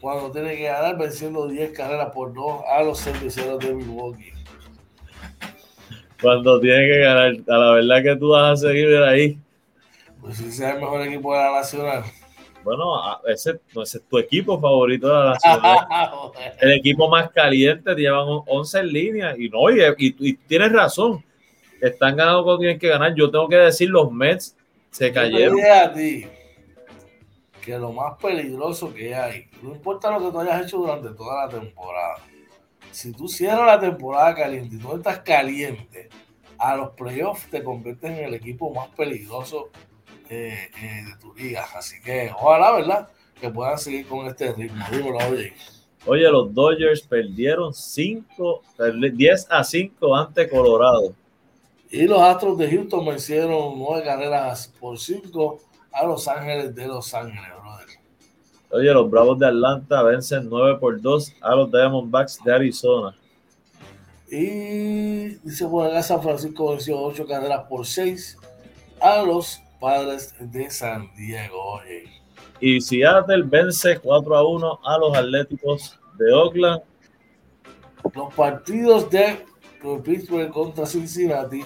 [0.00, 4.32] cuando tiene que ganar venciendo 10 carreras por 2 a los cerveceros de Milwaukee.
[6.20, 9.38] Cuando tiene que ganar, a la verdad que tú vas a seguir ahí.
[10.26, 12.02] Pues si sea el mejor equipo de la Nacional.
[12.64, 15.86] Bueno, ese, ese es tu equipo favorito de la Nacional.
[16.60, 19.36] el equipo más caliente, llevan 11 en línea.
[19.38, 21.24] Y no, y, y, tienes razón.
[21.80, 23.14] Están ganando cuando tienen que ganar.
[23.14, 24.56] Yo tengo que decir, los Mets
[24.90, 25.58] se cayeron.
[25.58, 26.26] Yo a ti
[27.64, 31.46] que lo más peligroso que hay, no importa lo que tú hayas hecho durante toda
[31.46, 32.16] la temporada,
[32.90, 36.08] si tú cierras la temporada caliente y tú estás caliente,
[36.58, 39.70] a los playoffs te conviertes en el equipo más peligroso
[40.28, 41.66] eh, eh, de tu liga.
[41.74, 43.08] Así que ojalá, ¿verdad?
[43.40, 44.84] Que puedan seguir con este ritmo.
[45.30, 45.52] oye.
[46.08, 48.62] Oye, los Dodgers perdieron 5,
[49.12, 51.12] 10 a 5 ante Colorado.
[51.90, 55.60] Y los Astros de Houston vencieron 9 carreras por 5
[55.92, 57.86] a Los Ángeles de Los Ángeles, brother.
[58.70, 63.16] Oye, los Bravos de Atlanta vencen 9 por 2 a los Diamondbacks de Arizona.
[64.30, 68.38] Y dice acá San Francisco venció 8 carreras por 6
[69.00, 71.62] a los padres de San Diego.
[71.74, 72.04] Oye.
[72.60, 76.82] Y Seattle vence 4 a 1 a los Atléticos de Oakland.
[78.14, 79.44] Los partidos de
[80.04, 81.64] Pittsburgh contra Cincinnati,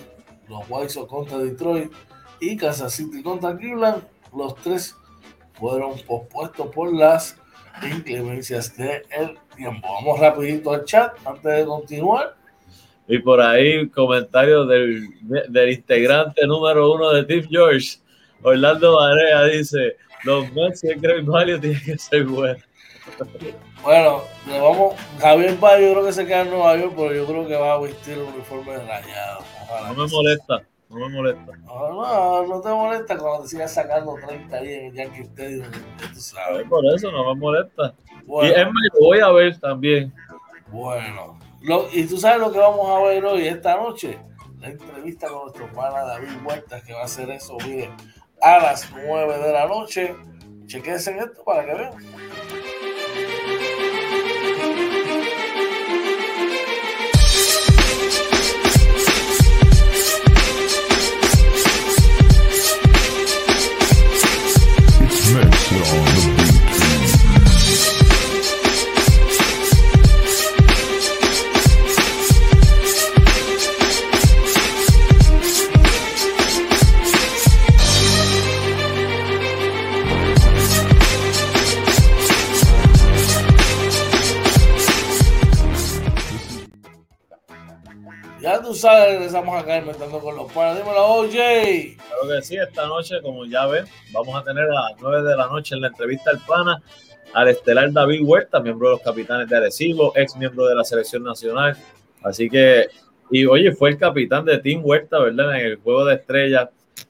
[0.49, 1.93] los White Sox contra Detroit
[2.41, 4.03] y Kansas City contra Cleveland,
[4.35, 4.97] los tres
[5.55, 7.37] fueron pospuestos por las
[7.83, 9.89] inclemencias del tiempo.
[9.89, 12.40] Vamos rapidito al chat antes de continuar.
[13.11, 15.09] Y por ahí comentarios del,
[15.49, 17.99] del integrante número uno de Team George,
[18.41, 22.63] Orlando Varea, dice, los Mets y el Greg Value tienen que ser buenos.
[23.83, 27.27] Bueno, le vamos, Javier Valle yo creo que se queda en Nueva York, pero yo
[27.27, 29.41] creo que va a vestir un uniforme rayado.
[29.89, 31.57] no me molesta, no me molesta.
[31.65, 35.67] No, no, te molesta cuando te sigas sacando 30 ahí en el Yankee Stadium,
[35.99, 36.65] tú sabes.
[36.69, 37.93] Por eso no me molesta.
[38.43, 40.13] y es más, lo voy a ver también.
[40.69, 41.37] Bueno,
[41.93, 44.19] y tú sabes lo que vamos a ver hoy, esta noche,
[44.59, 47.91] la entrevista con nuestro pana David Huertas, que va a hacer eso, mire,
[48.41, 50.15] a las 9 de la noche.
[50.67, 51.93] Chequense en esto para que vean.
[88.75, 90.79] Sabes, regresamos acá inventando con los panas.
[90.79, 91.31] Dímelo, OJ.
[91.31, 95.37] Claro que sí, esta noche, como ya ven, vamos a tener a las 9 de
[95.37, 96.83] la noche en la entrevista al pana
[97.33, 101.23] al estelar David Huerta, miembro de los capitanes de Arecibo, ex miembro de la selección
[101.23, 101.77] nacional.
[102.23, 102.89] Así que,
[103.31, 105.61] y oye, fue el capitán de Team Huerta, ¿verdad?
[105.61, 106.69] En el juego de estrellas.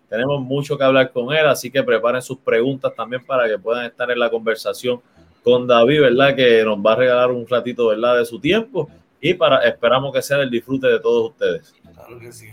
[0.08, 3.86] Tenemos mucho que hablar con él, así que preparen sus preguntas también para que puedan
[3.86, 5.00] estar en la conversación
[5.42, 6.34] con David, ¿verdad?
[6.34, 8.18] Que nos va a regalar un ratito, ¿verdad?
[8.18, 8.90] De su tiempo
[9.20, 11.74] y para esperamos que sea del disfrute de todos ustedes.
[11.94, 12.48] Claro que sí.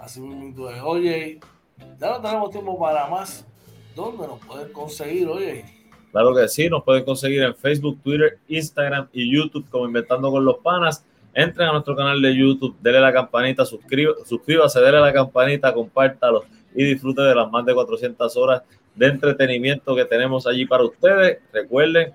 [0.00, 0.80] Así mismo es.
[0.82, 1.40] Oye,
[1.98, 3.46] ya no tenemos tiempo para más.
[3.94, 5.64] ¿Dónde nos pueden conseguir, oye?
[6.12, 10.44] Claro que sí, nos pueden conseguir en Facebook, Twitter, Instagram y YouTube como Inventando con
[10.44, 11.04] los Panas.
[11.34, 16.44] Entren a nuestro canal de YouTube, denle la campanita, suscríbase, denle la campanita, compártalo
[16.74, 18.62] y disfrute de las más de 400 horas
[18.94, 21.38] de entretenimiento que tenemos allí para ustedes.
[21.52, 22.12] Recuerden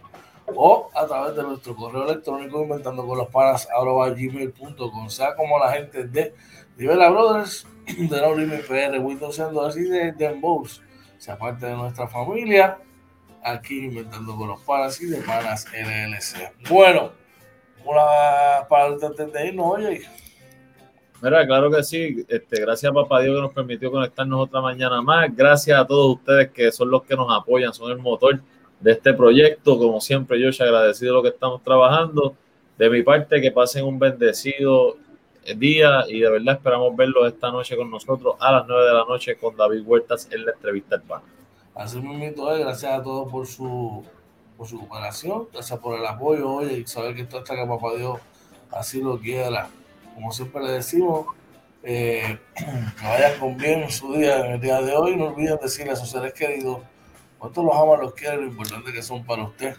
[0.55, 5.71] o a través de nuestro correo electrónico inventando con los panas gmail.com sea como la
[5.73, 6.33] gente de
[6.77, 9.39] Rivera Brothers de No Limit PR Windows
[9.77, 10.81] y de Denbows
[11.17, 12.77] sea parte de nuestra familia
[13.43, 17.21] aquí inventando con los panas y de panas LLC bueno
[17.85, 20.01] una para de no oye.
[21.21, 22.25] Mira, claro que sí.
[22.27, 25.35] Este, gracias a Papá Dios que nos permitió conectarnos otra mañana más.
[25.35, 28.41] Gracias a todos ustedes que son los que nos apoyan, son el motor
[28.81, 29.77] de este proyecto.
[29.77, 32.35] Como siempre, yo agradecido lo que estamos trabajando.
[32.77, 34.97] De mi parte, que pasen un bendecido
[35.55, 39.05] día y de verdad esperamos verlos esta noche con nosotros a las 9 de la
[39.05, 41.21] noche con David Huertas en la entrevista pan.
[41.73, 44.03] Así mismo, gracias a todos por su,
[44.57, 47.95] por su cooperación, gracias por el apoyo hoy y saber que esto está que papá
[47.95, 48.19] Dios
[48.71, 49.69] así lo quiera.
[50.13, 51.27] Como siempre le decimos,
[51.83, 55.15] eh, que vayan con bien su día en el día de hoy.
[55.15, 56.79] No olviden decirle a sus seres queridos
[57.41, 58.37] ¿Cuántos los ama, los quiere?
[58.37, 59.75] Lo importante que son para usted.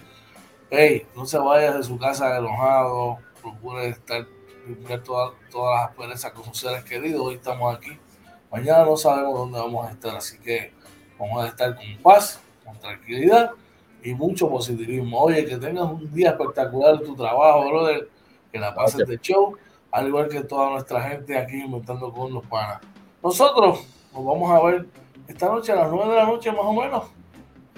[0.69, 3.19] Hey, no se vaya de su casa enojado.
[3.41, 4.27] Procure estar,
[4.67, 7.21] limpiar todas, todas las perezas con sus seres queridos.
[7.25, 7.97] Hoy estamos aquí.
[8.51, 10.17] Mañana no sabemos dónde vamos a estar.
[10.17, 10.73] Así que
[11.17, 13.53] vamos a estar con paz, con tranquilidad
[14.03, 15.21] y mucho positivismo.
[15.21, 18.09] Oye, que tengas un día espectacular en tu trabajo, brother.
[18.51, 19.57] Que la pases de show.
[19.93, 22.81] Al igual que toda nuestra gente aquí inventando con los panas.
[23.23, 24.87] Nosotros nos vamos a ver
[25.29, 27.22] esta noche a las 9 de la noche más o menos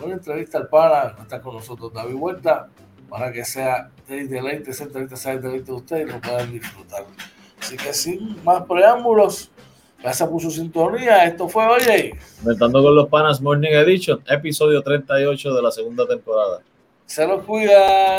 [0.03, 2.69] una entrevista al para, está con nosotros David Huerta,
[3.09, 6.53] para que sea de deleite, esa entrevista sea de deleite de ustedes y lo puedan
[6.53, 7.05] disfrutar.
[7.61, 9.51] Así que sin más preámbulos,
[10.03, 11.25] gracias por su sintonía.
[11.25, 12.19] Esto fue Oye.
[12.41, 16.61] Inventando con los Panas Morning Edition, episodio 38 de la segunda temporada.
[17.07, 18.17] Se los cuida.